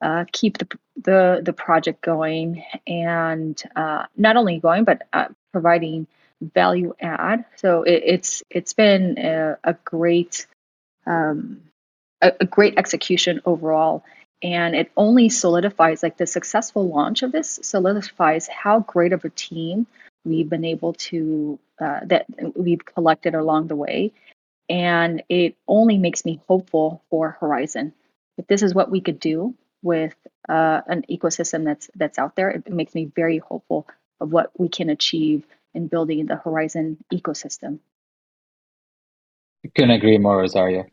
uh, 0.00 0.24
keep 0.32 0.58
the, 0.58 0.78
the 1.02 1.40
the 1.42 1.52
project 1.52 2.02
going 2.02 2.64
and 2.86 3.60
uh, 3.74 4.06
not 4.16 4.36
only 4.36 4.58
going 4.58 4.84
but 4.84 5.02
uh, 5.12 5.28
providing 5.52 6.06
value 6.40 6.94
add. 7.00 7.44
So 7.56 7.82
it, 7.82 8.02
it's 8.04 8.42
it's 8.50 8.72
been 8.72 9.18
a, 9.18 9.58
a 9.64 9.74
great 9.84 10.46
um, 11.06 11.62
a, 12.20 12.32
a, 12.40 12.46
great 12.46 12.78
execution 12.78 13.40
overall, 13.44 14.04
and 14.42 14.74
it 14.74 14.90
only 14.96 15.28
solidifies 15.28 16.02
like 16.02 16.16
the 16.16 16.26
successful 16.26 16.88
launch 16.88 17.22
of 17.22 17.32
this 17.32 17.58
solidifies 17.62 18.48
how 18.48 18.80
great 18.80 19.12
of 19.12 19.24
a 19.24 19.30
team 19.30 19.86
we've 20.24 20.48
been 20.48 20.64
able 20.64 20.94
to 20.94 21.58
uh, 21.80 22.00
that 22.04 22.26
we've 22.54 22.84
collected 22.84 23.34
along 23.34 23.68
the 23.68 23.76
way, 23.76 24.12
and 24.68 25.22
it 25.28 25.56
only 25.68 25.98
makes 25.98 26.24
me 26.24 26.40
hopeful 26.48 27.02
for 27.10 27.36
Horizen. 27.40 27.92
If 28.38 28.46
this 28.46 28.62
is 28.62 28.74
what 28.74 28.90
we 28.90 29.00
could 29.00 29.20
do 29.20 29.54
with 29.84 30.14
uh, 30.48 30.80
an 30.88 31.04
ecosystem 31.10 31.64
that's 31.64 31.88
that's 31.94 32.18
out 32.18 32.34
there, 32.34 32.50
it 32.50 32.68
makes 32.72 32.94
me 32.94 33.04
very 33.14 33.38
hopeful 33.38 33.86
of 34.20 34.32
what 34.32 34.50
we 34.58 34.68
can 34.68 34.90
achieve 34.90 35.44
in 35.74 35.86
building 35.88 36.26
the 36.26 36.34
Horizen 36.34 36.96
ecosystem. 37.12 37.78
Couldn't 39.74 39.90
agree 39.92 40.18
more, 40.18 40.38
Rosario. 40.38 40.86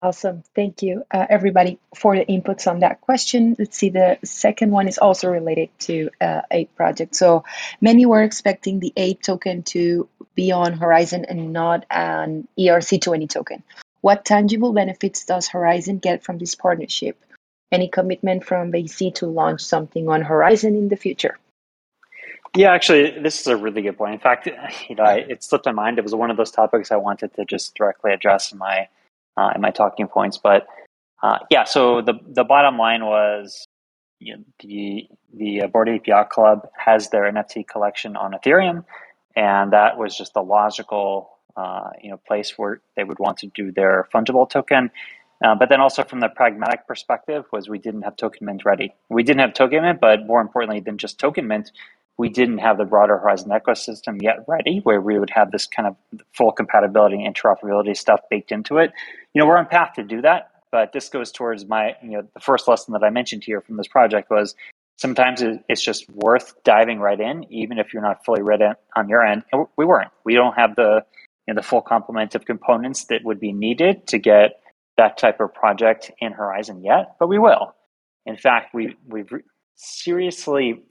Awesome. 0.00 0.44
Thank 0.54 0.82
you, 0.82 1.02
uh, 1.10 1.26
everybody, 1.28 1.80
for 1.96 2.16
the 2.16 2.24
inputs 2.24 2.68
on 2.70 2.80
that 2.80 3.00
question. 3.00 3.56
Let's 3.58 3.76
see, 3.76 3.88
the 3.88 4.18
second 4.22 4.70
one 4.70 4.86
is 4.86 4.98
also 4.98 5.28
related 5.28 5.70
to 5.80 6.10
uh, 6.20 6.42
Ape 6.52 6.76
project. 6.76 7.16
So 7.16 7.42
many 7.80 8.06
were 8.06 8.22
expecting 8.22 8.78
the 8.78 8.92
Ape 8.96 9.20
token 9.20 9.64
to 9.74 10.08
be 10.36 10.52
on 10.52 10.78
Horizen 10.78 11.24
and 11.28 11.52
not 11.52 11.84
an 11.90 12.46
ERC20 12.56 13.28
token. 13.28 13.64
What 14.00 14.24
tangible 14.24 14.72
benefits 14.72 15.24
does 15.24 15.48
Horizen 15.48 16.00
get 16.00 16.22
from 16.22 16.38
this 16.38 16.54
partnership? 16.54 17.22
Any 17.70 17.88
commitment 17.88 18.44
from 18.44 18.72
VC 18.72 19.14
to 19.16 19.26
launch 19.26 19.60
something 19.60 20.08
on 20.08 20.22
Horizen 20.22 20.76
in 20.76 20.88
the 20.88 20.96
future? 20.96 21.38
Yeah, 22.56 22.72
actually, 22.72 23.18
this 23.20 23.40
is 23.40 23.46
a 23.46 23.56
really 23.56 23.82
good 23.82 23.98
point. 23.98 24.14
In 24.14 24.20
fact, 24.20 24.48
you 24.88 24.94
know, 24.94 25.02
I, 25.02 25.16
it 25.16 25.44
slipped 25.44 25.66
my 25.66 25.72
mind. 25.72 25.98
It 25.98 26.04
was 26.04 26.14
one 26.14 26.30
of 26.30 26.36
those 26.36 26.50
topics 26.50 26.90
I 26.90 26.96
wanted 26.96 27.34
to 27.34 27.44
just 27.44 27.74
directly 27.74 28.12
address 28.12 28.52
in 28.52 28.58
my 28.58 28.88
uh, 29.36 29.52
in 29.54 29.60
my 29.60 29.70
talking 29.70 30.08
points. 30.08 30.38
But 30.38 30.66
uh, 31.22 31.38
yeah, 31.50 31.64
so 31.64 32.00
the 32.00 32.14
the 32.26 32.44
bottom 32.44 32.78
line 32.78 33.04
was 33.04 33.66
you 34.20 34.36
know, 34.36 34.44
the 34.60 35.08
the 35.34 35.66
Bored 35.72 35.88
Ape 35.88 36.06
Yacht 36.06 36.30
Club 36.30 36.68
has 36.76 37.10
their 37.10 37.30
NFT 37.30 37.66
collection 37.66 38.16
on 38.16 38.32
Ethereum, 38.32 38.84
and 39.36 39.72
that 39.72 39.98
was 39.98 40.16
just 40.16 40.32
a 40.36 40.42
logical 40.42 41.37
uh, 41.58 41.90
you 42.02 42.10
know 42.10 42.18
place 42.26 42.54
where 42.56 42.80
they 42.96 43.04
would 43.04 43.18
want 43.18 43.38
to 43.38 43.48
do 43.48 43.72
their 43.72 44.08
fungible 44.14 44.48
token. 44.48 44.90
Uh, 45.44 45.54
but 45.54 45.68
then 45.68 45.80
also 45.80 46.02
from 46.02 46.20
the 46.20 46.28
pragmatic 46.28 46.86
perspective 46.86 47.44
was 47.52 47.68
we 47.68 47.78
didn't 47.78 48.02
have 48.02 48.16
token 48.16 48.44
mint 48.46 48.64
ready. 48.64 48.92
We 49.08 49.22
didn't 49.22 49.40
have 49.40 49.54
token 49.54 49.82
mint, 49.82 50.00
but 50.00 50.26
more 50.26 50.40
importantly 50.40 50.80
than 50.80 50.98
just 50.98 51.18
token 51.18 51.46
mint, 51.46 51.70
we 52.16 52.28
didn't 52.28 52.58
have 52.58 52.76
the 52.78 52.84
broader 52.84 53.20
Horizen 53.24 53.48
ecosystem 53.48 54.20
yet 54.20 54.44
ready, 54.48 54.80
where 54.82 55.00
we 55.00 55.18
would 55.18 55.30
have 55.30 55.52
this 55.52 55.66
kind 55.66 55.86
of 55.86 55.96
full 56.34 56.50
compatibility 56.50 57.24
and 57.24 57.34
interoperability 57.34 57.96
stuff 57.96 58.20
baked 58.28 58.50
into 58.50 58.78
it. 58.78 58.92
You 59.32 59.40
know, 59.40 59.46
we're 59.46 59.58
on 59.58 59.66
path 59.66 59.92
to 59.94 60.02
do 60.02 60.20
that, 60.22 60.50
but 60.72 60.92
this 60.92 61.08
goes 61.08 61.30
towards 61.30 61.66
my, 61.66 61.94
you 62.02 62.10
know, 62.10 62.22
the 62.34 62.40
first 62.40 62.66
lesson 62.66 62.92
that 62.94 63.04
I 63.04 63.10
mentioned 63.10 63.44
here 63.44 63.60
from 63.60 63.76
this 63.76 63.86
project 63.86 64.30
was 64.30 64.56
sometimes 64.96 65.40
it's 65.68 65.82
just 65.82 66.10
worth 66.10 66.54
diving 66.64 66.98
right 66.98 67.20
in, 67.20 67.46
even 67.52 67.78
if 67.78 67.94
you're 67.94 68.02
not 68.02 68.24
fully 68.24 68.42
ready 68.42 68.66
on 68.96 69.08
your 69.08 69.24
end. 69.24 69.44
And 69.52 69.66
we 69.76 69.84
weren't. 69.84 70.10
We 70.24 70.34
don't 70.34 70.54
have 70.54 70.74
the, 70.74 71.04
you 71.48 71.54
know, 71.54 71.58
the 71.58 71.66
full 71.66 71.80
complement 71.80 72.34
of 72.34 72.44
components 72.44 73.06
that 73.06 73.24
would 73.24 73.40
be 73.40 73.52
needed 73.52 74.06
to 74.08 74.18
get 74.18 74.60
that 74.98 75.16
type 75.16 75.40
of 75.40 75.54
project 75.54 76.10
in 76.20 76.34
Horizen 76.34 76.84
yet, 76.84 77.16
but 77.18 77.26
we 77.26 77.38
will. 77.38 77.74
In 78.26 78.36
fact, 78.36 78.74
we 78.74 78.96
we've 79.06 79.30
seriously 79.74 80.82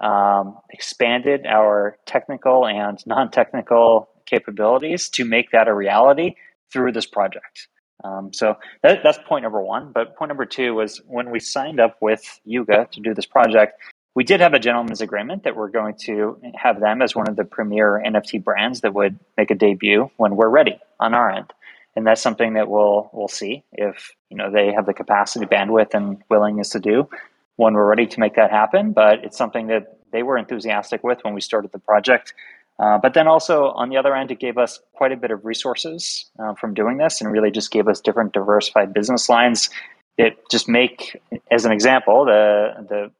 um, 0.00 0.58
expanded 0.70 1.44
our 1.44 1.98
technical 2.06 2.68
and 2.68 3.04
non-technical 3.04 4.08
capabilities 4.26 5.08
to 5.08 5.24
make 5.24 5.50
that 5.50 5.66
a 5.66 5.74
reality 5.74 6.36
through 6.72 6.92
this 6.92 7.06
project. 7.06 7.66
Um, 8.04 8.32
so 8.32 8.54
that, 8.84 9.00
that's 9.02 9.18
point 9.26 9.42
number 9.42 9.60
one. 9.60 9.90
But 9.92 10.16
point 10.16 10.28
number 10.28 10.46
two 10.46 10.74
was 10.74 11.00
when 11.08 11.30
we 11.30 11.40
signed 11.40 11.80
up 11.80 11.96
with 12.00 12.22
Yuga 12.44 12.86
to 12.92 13.00
do 13.00 13.12
this 13.12 13.26
project, 13.26 13.80
we 14.16 14.24
did 14.24 14.40
have 14.40 14.54
a 14.54 14.58
gentleman's 14.58 15.02
agreement 15.02 15.44
that 15.44 15.54
we're 15.56 15.68
going 15.68 15.94
to 15.94 16.40
have 16.54 16.80
them 16.80 17.02
as 17.02 17.14
one 17.14 17.28
of 17.28 17.36
the 17.36 17.44
premier 17.44 18.02
NFT 18.04 18.42
brands 18.42 18.80
that 18.80 18.94
would 18.94 19.18
make 19.36 19.50
a 19.50 19.54
debut 19.54 20.10
when 20.16 20.36
we're 20.36 20.48
ready 20.48 20.80
on 20.98 21.12
our 21.12 21.30
end. 21.30 21.52
And 21.94 22.06
that's 22.06 22.22
something 22.22 22.54
that 22.54 22.68
we'll 22.68 23.10
we'll 23.12 23.28
see 23.28 23.62
if 23.72 24.12
you 24.30 24.36
know 24.38 24.50
they 24.50 24.72
have 24.72 24.86
the 24.86 24.94
capacity, 24.94 25.44
bandwidth, 25.44 25.94
and 25.94 26.22
willingness 26.30 26.70
to 26.70 26.80
do 26.80 27.08
when 27.56 27.74
we're 27.74 27.86
ready 27.86 28.06
to 28.06 28.20
make 28.20 28.36
that 28.36 28.50
happen. 28.50 28.92
But 28.92 29.22
it's 29.22 29.36
something 29.36 29.66
that 29.66 29.98
they 30.12 30.22
were 30.22 30.38
enthusiastic 30.38 31.04
with 31.04 31.18
when 31.22 31.34
we 31.34 31.42
started 31.42 31.72
the 31.72 31.78
project. 31.78 32.32
Uh, 32.78 32.98
but 32.98 33.12
then 33.12 33.28
also 33.28 33.66
on 33.68 33.90
the 33.90 33.98
other 33.98 34.14
end, 34.14 34.30
it 34.30 34.40
gave 34.40 34.56
us 34.56 34.80
quite 34.94 35.12
a 35.12 35.16
bit 35.16 35.30
of 35.30 35.44
resources 35.44 36.26
uh, 36.38 36.54
from 36.54 36.72
doing 36.72 36.96
this 36.96 37.20
and 37.20 37.30
really 37.30 37.50
just 37.50 37.70
gave 37.70 37.86
us 37.86 38.00
different 38.00 38.32
diversified 38.32 38.92
business 38.92 39.28
lines 39.28 39.70
that 40.18 40.36
just 40.50 40.68
make, 40.68 41.20
as 41.50 41.64
an 41.64 41.72
example, 41.72 42.24
the, 42.24 42.72
the, 42.88 43.10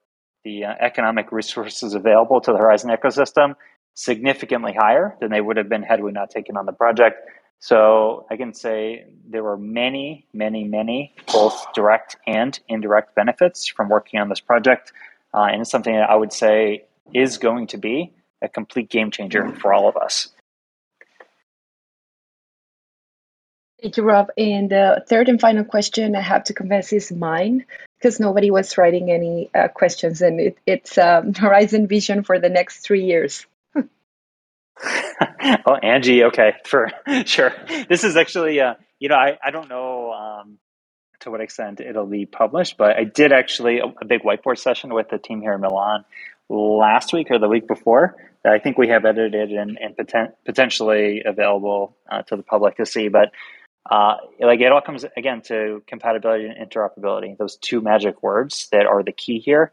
the 0.46 0.64
uh, 0.64 0.74
economic 0.78 1.32
resources 1.32 1.94
available 1.94 2.40
to 2.40 2.52
the 2.52 2.58
Horizen 2.58 2.96
ecosystem 2.96 3.56
significantly 3.94 4.72
higher 4.78 5.16
than 5.20 5.32
they 5.32 5.40
would 5.40 5.56
have 5.56 5.68
been 5.68 5.82
had 5.82 6.00
we 6.00 6.12
not 6.12 6.30
taken 6.30 6.56
on 6.56 6.66
the 6.66 6.72
project. 6.72 7.16
So 7.58 8.26
I 8.30 8.36
can 8.36 8.54
say 8.54 9.06
there 9.28 9.42
were 9.42 9.56
many, 9.56 10.24
many, 10.32 10.62
many 10.62 11.14
both 11.32 11.66
direct 11.74 12.16
and 12.28 12.56
indirect 12.68 13.16
benefits 13.16 13.66
from 13.66 13.88
working 13.88 14.20
on 14.20 14.28
this 14.28 14.38
project. 14.38 14.92
Uh, 15.34 15.48
and 15.50 15.62
it's 15.62 15.70
something 15.70 15.94
that 15.94 16.08
I 16.08 16.14
would 16.14 16.32
say 16.32 16.84
is 17.12 17.38
going 17.38 17.66
to 17.68 17.76
be 17.76 18.12
a 18.40 18.48
complete 18.48 18.88
game 18.88 19.10
changer 19.10 19.50
for 19.60 19.74
all 19.74 19.88
of 19.88 19.96
us. 19.96 20.28
Thank 23.82 23.96
you, 23.96 24.04
Rob. 24.04 24.28
And 24.38 24.70
the 24.70 25.04
third 25.08 25.28
and 25.28 25.40
final 25.40 25.64
question 25.64 26.14
I 26.14 26.20
have 26.20 26.44
to 26.44 26.54
confess 26.54 26.92
is 26.92 27.10
mine 27.10 27.64
because 28.06 28.20
nobody 28.20 28.52
was 28.52 28.78
writing 28.78 29.10
any 29.10 29.50
uh, 29.52 29.66
questions, 29.66 30.22
and 30.22 30.38
it, 30.38 30.58
it's 30.64 30.96
um, 30.96 31.32
Horizen 31.32 31.88
Vision 31.88 32.22
for 32.22 32.38
the 32.38 32.48
next 32.48 32.78
three 32.78 33.04
years. 33.04 33.46
oh, 35.66 35.74
Angie, 35.82 36.22
okay, 36.24 36.52
for 36.64 36.92
sure. 37.24 37.52
This 37.88 38.04
is 38.04 38.16
actually, 38.16 38.60
uh, 38.60 38.74
you 39.00 39.08
know, 39.08 39.16
I, 39.16 39.36
I 39.44 39.50
don't 39.50 39.68
know 39.68 40.12
um, 40.12 40.58
to 41.20 41.32
what 41.32 41.40
extent 41.40 41.80
it'll 41.80 42.06
be 42.06 42.26
published, 42.26 42.76
but 42.76 42.96
I 42.96 43.02
did 43.02 43.32
actually 43.32 43.80
a, 43.80 43.86
a 44.00 44.04
big 44.04 44.22
whiteboard 44.22 44.58
session 44.58 44.94
with 44.94 45.08
the 45.08 45.18
team 45.18 45.40
here 45.40 45.54
in 45.54 45.60
Milan 45.60 46.04
last 46.48 47.12
week 47.12 47.32
or 47.32 47.40
the 47.40 47.48
week 47.48 47.66
before 47.66 48.14
that 48.44 48.52
I 48.52 48.60
think 48.60 48.78
we 48.78 48.86
have 48.86 49.04
edited 49.04 49.50
and, 49.50 49.76
and 49.82 49.96
poten- 49.96 50.32
potentially 50.44 51.24
available 51.26 51.96
uh, 52.08 52.22
to 52.22 52.36
the 52.36 52.44
public 52.44 52.76
to 52.76 52.86
see. 52.86 53.08
But 53.08 53.32
uh, 53.90 54.16
like 54.40 54.60
it 54.60 54.72
all 54.72 54.80
comes 54.80 55.04
again 55.16 55.42
to 55.42 55.82
compatibility 55.86 56.46
and 56.46 56.70
interoperability, 56.70 57.36
those 57.36 57.56
two 57.56 57.80
magic 57.80 58.22
words 58.22 58.68
that 58.72 58.86
are 58.86 59.02
the 59.02 59.12
key 59.12 59.38
here. 59.38 59.72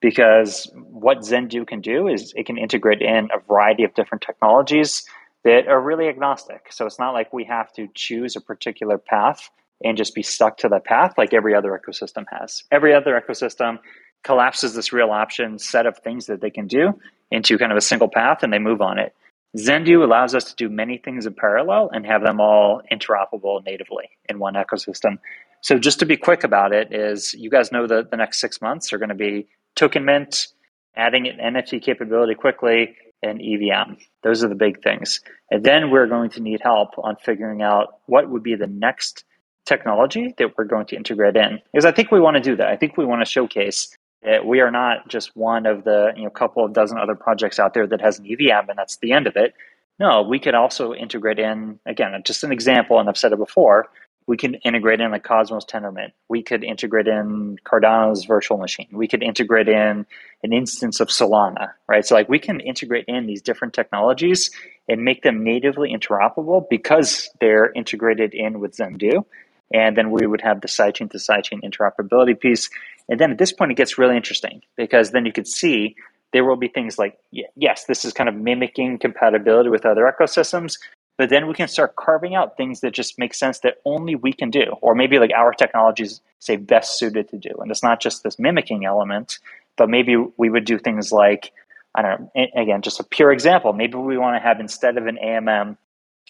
Because 0.00 0.70
what 0.74 1.18
Zendoo 1.18 1.66
can 1.66 1.82
do 1.82 2.08
is 2.08 2.32
it 2.34 2.46
can 2.46 2.56
integrate 2.56 3.02
in 3.02 3.28
a 3.34 3.38
variety 3.46 3.84
of 3.84 3.92
different 3.92 4.22
technologies 4.22 5.04
that 5.44 5.68
are 5.68 5.80
really 5.80 6.08
agnostic. 6.08 6.68
So 6.70 6.86
it's 6.86 6.98
not 6.98 7.12
like 7.12 7.32
we 7.32 7.44
have 7.44 7.70
to 7.74 7.88
choose 7.94 8.34
a 8.36 8.40
particular 8.40 8.96
path 8.96 9.50
and 9.82 9.96
just 9.96 10.14
be 10.14 10.22
stuck 10.22 10.58
to 10.58 10.68
that 10.68 10.84
path 10.84 11.14
like 11.16 11.34
every 11.34 11.54
other 11.54 11.78
ecosystem 11.78 12.24
has. 12.30 12.64
Every 12.70 12.94
other 12.94 13.20
ecosystem 13.20 13.78
collapses 14.22 14.74
this 14.74 14.92
real 14.92 15.10
option 15.10 15.58
set 15.58 15.86
of 15.86 15.98
things 15.98 16.26
that 16.26 16.40
they 16.40 16.50
can 16.50 16.66
do 16.66 16.98
into 17.30 17.58
kind 17.58 17.72
of 17.72 17.78
a 17.78 17.82
single 17.82 18.08
path 18.08 18.42
and 18.42 18.52
they 18.52 18.58
move 18.58 18.80
on 18.80 18.98
it. 18.98 19.14
Zendoo 19.56 20.04
allows 20.04 20.34
us 20.34 20.44
to 20.44 20.56
do 20.56 20.68
many 20.68 20.98
things 20.98 21.26
in 21.26 21.34
parallel 21.34 21.90
and 21.92 22.06
have 22.06 22.22
them 22.22 22.40
all 22.40 22.82
interoperable 22.90 23.64
natively 23.64 24.10
in 24.28 24.38
one 24.38 24.54
ecosystem. 24.54 25.18
So 25.60 25.78
just 25.78 25.98
to 26.00 26.06
be 26.06 26.16
quick 26.16 26.44
about 26.44 26.72
it 26.72 26.92
is 26.92 27.34
you 27.34 27.50
guys 27.50 27.72
know 27.72 27.86
that 27.86 28.10
the 28.10 28.16
next 28.16 28.40
six 28.40 28.62
months 28.62 28.92
are 28.92 28.98
going 28.98 29.10
to 29.10 29.14
be 29.14 29.48
token 29.74 30.04
mint, 30.04 30.48
adding 30.96 31.28
an 31.28 31.54
NFT 31.54 31.82
capability 31.82 32.34
quickly, 32.34 32.96
and 33.22 33.40
EVM. 33.42 33.94
Those 34.22 34.42
are 34.44 34.48
the 34.48 34.54
big 34.54 34.82
things. 34.82 35.20
And 35.50 35.64
then 35.64 35.90
we're 35.90 36.06
going 36.06 36.30
to 36.30 36.40
need 36.40 36.60
help 36.62 36.90
on 36.98 37.16
figuring 37.16 37.60
out 37.60 37.98
what 38.06 38.30
would 38.30 38.42
be 38.42 38.54
the 38.54 38.66
next 38.66 39.24
technology 39.66 40.34
that 40.38 40.56
we're 40.56 40.64
going 40.64 40.86
to 40.86 40.96
integrate 40.96 41.36
in. 41.36 41.60
Because 41.72 41.84
I 41.84 41.92
think 41.92 42.10
we 42.10 42.20
want 42.20 42.36
to 42.36 42.42
do 42.42 42.56
that. 42.56 42.68
I 42.68 42.76
think 42.76 42.96
we 42.96 43.04
want 43.04 43.20
to 43.20 43.30
showcase 43.30 43.94
that 44.22 44.44
we 44.44 44.60
are 44.60 44.70
not 44.70 45.08
just 45.08 45.36
one 45.36 45.66
of 45.66 45.84
the 45.84 46.12
you 46.16 46.24
know 46.24 46.30
couple 46.30 46.64
of 46.64 46.72
dozen 46.72 46.98
other 46.98 47.14
projects 47.14 47.58
out 47.58 47.74
there 47.74 47.86
that 47.86 48.00
has 48.00 48.18
an 48.18 48.26
EVM 48.26 48.68
and 48.68 48.78
that's 48.78 48.96
the 48.98 49.12
end 49.12 49.26
of 49.26 49.36
it. 49.36 49.54
No, 49.98 50.22
we 50.22 50.38
could 50.38 50.54
also 50.54 50.94
integrate 50.94 51.38
in 51.38 51.78
again, 51.86 52.20
just 52.24 52.44
an 52.44 52.52
example, 52.52 52.98
and 52.98 53.08
I've 53.08 53.18
said 53.18 53.32
it 53.32 53.38
before. 53.38 53.88
We 54.26 54.36
can 54.36 54.54
integrate 54.56 55.00
in 55.00 55.10
the 55.10 55.18
Cosmos 55.18 55.64
Tendermint. 55.64 56.12
We 56.28 56.42
could 56.42 56.62
integrate 56.62 57.08
in 57.08 57.58
Cardano's 57.64 58.26
virtual 58.26 58.58
machine. 58.58 58.86
We 58.92 59.08
could 59.08 59.24
integrate 59.24 59.68
in 59.68 60.06
an 60.44 60.52
instance 60.52 61.00
of 61.00 61.08
Solana, 61.08 61.72
right? 61.88 62.06
So 62.06 62.14
like 62.14 62.28
we 62.28 62.38
can 62.38 62.60
integrate 62.60 63.06
in 63.08 63.26
these 63.26 63.42
different 63.42 63.74
technologies 63.74 64.50
and 64.88 65.04
make 65.04 65.22
them 65.22 65.42
natively 65.42 65.92
interoperable 65.92 66.64
because 66.70 67.28
they're 67.40 67.72
integrated 67.72 68.32
in 68.32 68.60
with 68.60 68.76
Zendoo. 68.76 69.24
And 69.72 69.96
then 69.96 70.10
we 70.10 70.26
would 70.26 70.40
have 70.40 70.60
the 70.60 70.68
sidechain 70.68 71.10
to 71.10 71.18
sidechain 71.18 71.62
interoperability 71.62 72.38
piece. 72.38 72.68
And 73.08 73.20
then 73.20 73.30
at 73.30 73.38
this 73.38 73.52
point, 73.52 73.70
it 73.70 73.76
gets 73.76 73.98
really 73.98 74.16
interesting 74.16 74.62
because 74.76 75.10
then 75.10 75.26
you 75.26 75.32
could 75.32 75.46
see 75.46 75.96
there 76.32 76.44
will 76.44 76.56
be 76.56 76.68
things 76.68 76.98
like, 76.98 77.18
yes, 77.56 77.84
this 77.84 78.04
is 78.04 78.12
kind 78.12 78.28
of 78.28 78.34
mimicking 78.34 78.98
compatibility 78.98 79.68
with 79.68 79.84
other 79.84 80.12
ecosystems, 80.12 80.78
but 81.18 81.28
then 81.28 81.46
we 81.46 81.54
can 81.54 81.68
start 81.68 81.96
carving 81.96 82.34
out 82.34 82.56
things 82.56 82.80
that 82.80 82.92
just 82.92 83.18
make 83.18 83.34
sense 83.34 83.58
that 83.60 83.78
only 83.84 84.14
we 84.14 84.32
can 84.32 84.48
do, 84.48 84.76
or 84.80 84.94
maybe 84.94 85.18
like 85.18 85.32
our 85.36 85.52
technologies 85.52 86.20
say 86.38 86.56
best 86.56 86.98
suited 86.98 87.28
to 87.28 87.36
do. 87.36 87.50
And 87.58 87.70
it's 87.70 87.82
not 87.82 88.00
just 88.00 88.22
this 88.22 88.38
mimicking 88.38 88.84
element, 88.84 89.38
but 89.76 89.90
maybe 89.90 90.16
we 90.36 90.50
would 90.50 90.64
do 90.64 90.78
things 90.78 91.12
like, 91.12 91.52
I 91.94 92.02
don't 92.02 92.20
know, 92.34 92.46
again, 92.56 92.82
just 92.82 93.00
a 93.00 93.04
pure 93.04 93.32
example. 93.32 93.72
Maybe 93.72 93.96
we 93.96 94.16
want 94.16 94.36
to 94.36 94.40
have 94.40 94.60
instead 94.60 94.96
of 94.96 95.06
an 95.06 95.18
AMM 95.22 95.76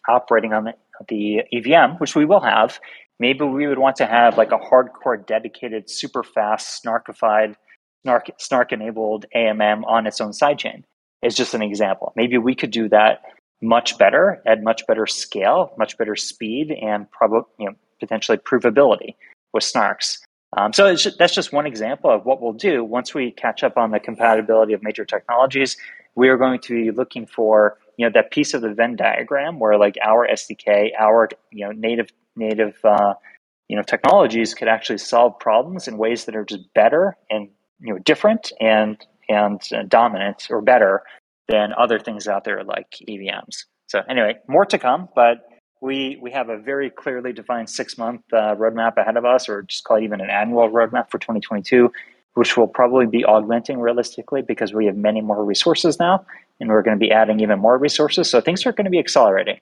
operating 0.08 0.54
on 0.54 0.64
the, 0.64 0.74
the 1.08 1.42
EVM, 1.52 1.98
which 1.98 2.16
we 2.16 2.24
will 2.24 2.40
have, 2.40 2.80
maybe 3.20 3.44
we 3.44 3.68
would 3.68 3.78
want 3.78 3.96
to 3.96 4.06
have 4.06 4.36
like 4.36 4.50
a 4.50 4.58
hardcore 4.58 5.24
dedicated 5.24 5.88
super 5.88 6.24
fast 6.24 6.82
snarkified 6.82 7.54
snark 8.02 8.30
snark 8.38 8.72
enabled 8.72 9.26
amm 9.36 9.84
on 9.86 10.06
its 10.06 10.20
own 10.20 10.32
sidechain 10.32 10.82
is 11.22 11.36
just 11.36 11.52
an 11.54 11.62
example. 11.62 12.12
Maybe 12.16 12.38
we 12.38 12.54
could 12.54 12.70
do 12.70 12.88
that 12.88 13.22
much 13.62 13.98
better 13.98 14.42
at 14.46 14.62
much 14.62 14.86
better 14.86 15.06
scale 15.06 15.72
much 15.78 15.96
better 15.98 16.16
speed 16.16 16.72
and 16.72 17.08
probably 17.12 17.42
you 17.58 17.66
know 17.66 17.76
potentially 18.00 18.38
provability 18.38 19.14
with 19.52 19.62
snarks. 19.62 20.18
Um, 20.56 20.72
so 20.72 20.92
just, 20.96 21.16
that's 21.18 21.34
just 21.34 21.52
one 21.52 21.66
example 21.66 22.10
of 22.10 22.24
what 22.24 22.42
we'll 22.42 22.54
do. 22.54 22.82
Once 22.82 23.14
we 23.14 23.30
catch 23.30 23.62
up 23.62 23.76
on 23.76 23.92
the 23.92 24.00
compatibility 24.00 24.72
of 24.72 24.82
major 24.82 25.04
technologies 25.04 25.76
we 26.14 26.28
are 26.28 26.36
going 26.36 26.60
to 26.60 26.74
be 26.74 26.90
looking 26.90 27.26
for 27.26 27.78
you 27.96 28.06
know 28.06 28.12
that 28.12 28.30
piece 28.30 28.54
of 28.54 28.62
the 28.62 28.72
venn 28.72 28.96
diagram 28.96 29.58
where 29.58 29.78
like 29.78 29.96
our 30.02 30.26
sdk 30.28 30.90
our 30.98 31.28
you 31.50 31.64
know 31.64 31.72
native 31.72 32.10
native 32.36 32.76
uh, 32.84 33.14
you 33.68 33.76
know 33.76 33.82
technologies 33.82 34.54
could 34.54 34.68
actually 34.68 34.98
solve 34.98 35.38
problems 35.38 35.86
in 35.88 35.96
ways 35.96 36.24
that 36.24 36.36
are 36.36 36.44
just 36.44 36.72
better 36.74 37.16
and 37.30 37.48
you 37.80 37.92
know 37.92 37.98
different 38.00 38.52
and 38.60 38.98
and 39.28 39.60
uh, 39.72 39.82
dominant 39.86 40.48
or 40.50 40.60
better 40.60 41.02
than 41.48 41.72
other 41.76 41.98
things 41.98 42.26
out 42.28 42.44
there 42.44 42.62
like 42.64 42.96
EVMs. 43.08 43.64
So 43.88 44.02
anyway, 44.08 44.36
more 44.48 44.64
to 44.66 44.78
come, 44.78 45.08
but 45.14 45.48
we 45.80 46.18
we 46.20 46.30
have 46.32 46.48
a 46.48 46.58
very 46.58 46.90
clearly 46.90 47.32
defined 47.32 47.70
six 47.70 47.96
month 47.96 48.22
uh, 48.32 48.54
roadmap 48.56 48.96
ahead 48.96 49.16
of 49.16 49.24
us, 49.24 49.48
or 49.48 49.62
just 49.62 49.84
call 49.84 49.96
it 49.96 50.04
even 50.04 50.20
an 50.20 50.30
annual 50.30 50.68
roadmap 50.68 51.10
for 51.10 51.18
2022. 51.18 51.92
which 52.34 52.56
will 52.56 52.68
probably 52.68 53.06
be 53.06 53.24
augmenting 53.24 53.80
realistically 53.80 54.40
because 54.40 54.72
we 54.72 54.86
have 54.86 54.96
many 54.96 55.20
more 55.20 55.44
resources 55.44 55.98
now 55.98 56.24
and 56.60 56.68
we're 56.68 56.82
going 56.82 56.96
to 56.96 57.00
be 57.00 57.10
adding 57.10 57.40
even 57.40 57.58
more 57.58 57.76
resources. 57.76 58.30
So 58.30 58.40
things 58.40 58.64
are 58.66 58.72
going 58.72 58.84
to 58.84 58.90
be 58.90 59.00
accelerating. 59.00 59.58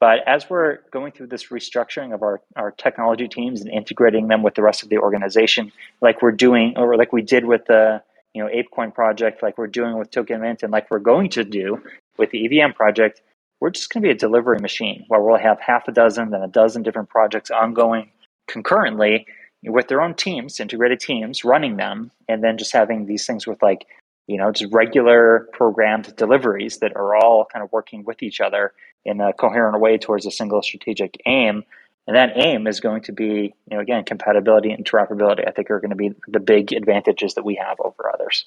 But 0.00 0.26
as 0.26 0.48
we're 0.48 0.78
going 0.90 1.12
through 1.12 1.26
this 1.26 1.48
restructuring 1.48 2.14
of 2.14 2.22
our, 2.22 2.40
our 2.56 2.70
technology 2.70 3.28
teams 3.28 3.60
and 3.60 3.70
integrating 3.70 4.28
them 4.28 4.42
with 4.42 4.54
the 4.54 4.62
rest 4.62 4.82
of 4.82 4.88
the 4.88 4.96
organization, 4.96 5.70
like 6.00 6.22
we're 6.22 6.32
doing, 6.32 6.72
or 6.76 6.96
like 6.96 7.12
we 7.12 7.20
did 7.20 7.44
with 7.44 7.66
the 7.66 8.02
you 8.32 8.42
know 8.42 8.48
ApeCoin 8.48 8.94
project, 8.94 9.42
like 9.42 9.58
we're 9.58 9.66
doing 9.66 9.98
with 9.98 10.10
Token 10.10 10.40
Mint, 10.40 10.62
and 10.62 10.72
like 10.72 10.90
we're 10.90 11.00
going 11.00 11.28
to 11.30 11.44
do 11.44 11.82
with 12.16 12.30
the 12.30 12.46
EVM 12.46 12.72
project, 12.72 13.20
we're 13.60 13.70
just 13.70 13.92
going 13.92 14.02
to 14.02 14.06
be 14.06 14.12
a 14.12 14.16
delivery 14.16 14.58
machine 14.58 15.04
where 15.08 15.20
we'll 15.20 15.36
have 15.36 15.60
half 15.60 15.86
a 15.86 15.92
dozen, 15.92 16.30
then 16.30 16.42
a 16.42 16.48
dozen 16.48 16.82
different 16.82 17.10
projects 17.10 17.50
ongoing 17.50 18.10
concurrently 18.48 19.26
with 19.64 19.88
their 19.88 20.00
own 20.00 20.14
teams, 20.14 20.60
integrated 20.60 20.98
teams, 20.98 21.44
running 21.44 21.76
them, 21.76 22.10
and 22.26 22.42
then 22.42 22.56
just 22.56 22.72
having 22.72 23.04
these 23.04 23.26
things 23.26 23.46
with 23.46 23.62
like 23.62 23.86
you 24.26 24.36
know, 24.36 24.52
just 24.52 24.72
regular 24.72 25.48
programmed 25.52 26.14
deliveries 26.14 26.78
that 26.78 26.94
are 26.94 27.16
all 27.16 27.44
kind 27.52 27.64
of 27.64 27.72
working 27.72 28.04
with 28.04 28.22
each 28.22 28.40
other 28.40 28.72
in 29.04 29.20
a 29.20 29.32
coherent 29.32 29.80
way 29.80 29.98
towards 29.98 30.26
a 30.26 30.30
single 30.30 30.62
strategic 30.62 31.20
aim. 31.26 31.64
And 32.06 32.16
that 32.16 32.32
aim 32.36 32.66
is 32.66 32.80
going 32.80 33.02
to 33.02 33.12
be, 33.12 33.54
you 33.70 33.76
know, 33.76 33.80
again, 33.80 34.04
compatibility 34.04 34.72
and 34.72 34.84
interoperability. 34.84 35.46
I 35.46 35.52
think 35.52 35.70
are 35.70 35.80
going 35.80 35.90
to 35.90 35.96
be 35.96 36.12
the 36.26 36.40
big 36.40 36.72
advantages 36.72 37.34
that 37.34 37.44
we 37.44 37.56
have 37.56 37.78
over 37.80 38.10
others. 38.12 38.46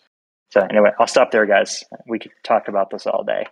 So 0.49 0.61
anyway, 0.61 0.91
I'll 0.99 1.07
stop 1.07 1.31
there, 1.31 1.45
guys. 1.45 1.83
We 2.05 2.19
could 2.19 2.31
talk 2.43 2.67
about 2.67 2.89
this 2.89 3.07
all 3.07 3.23
day. 3.23 3.45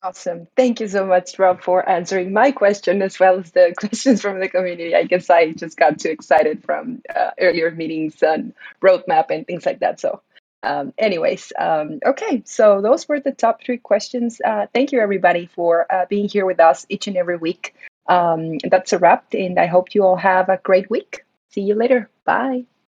Awesome. 0.00 0.46
Thank 0.56 0.78
you 0.78 0.86
so 0.86 1.04
much, 1.04 1.36
Rob, 1.40 1.60
for 1.60 1.86
answering 1.88 2.32
my 2.32 2.52
question 2.52 3.02
as 3.02 3.18
well 3.18 3.40
as 3.40 3.50
the 3.50 3.74
questions 3.78 4.22
from 4.22 4.38
the 4.38 4.48
community. 4.48 4.94
I 4.94 5.02
guess 5.02 5.28
I 5.28 5.50
just 5.52 5.76
got 5.76 5.98
too 5.98 6.10
excited 6.10 6.62
from 6.62 7.02
uh, 7.14 7.30
earlier 7.40 7.72
meetings 7.72 8.22
and 8.22 8.54
roadmap 8.80 9.30
and 9.30 9.44
things 9.44 9.66
like 9.66 9.80
that. 9.80 9.98
So, 9.98 10.22
um, 10.68 10.92
anyways, 10.98 11.52
um, 11.58 11.98
okay. 12.04 12.42
So 12.44 12.82
those 12.82 13.08
were 13.08 13.20
the 13.20 13.32
top 13.32 13.64
three 13.64 13.78
questions. 13.78 14.40
Uh, 14.44 14.66
thank 14.74 14.92
you, 14.92 15.00
everybody, 15.00 15.46
for 15.46 15.90
uh, 15.90 16.04
being 16.08 16.28
here 16.28 16.44
with 16.44 16.60
us 16.60 16.84
each 16.88 17.06
and 17.06 17.16
every 17.16 17.38
week. 17.38 17.74
Um, 18.06 18.58
that's 18.58 18.92
a 18.92 18.98
wrap, 18.98 19.32
and 19.32 19.58
I 19.58 19.66
hope 19.66 19.94
you 19.94 20.04
all 20.04 20.16
have 20.16 20.48
a 20.48 20.60
great 20.62 20.90
week. 20.90 21.24
See 21.50 21.62
you 21.62 21.74
later. 21.74 22.10
Bye. 22.24 22.66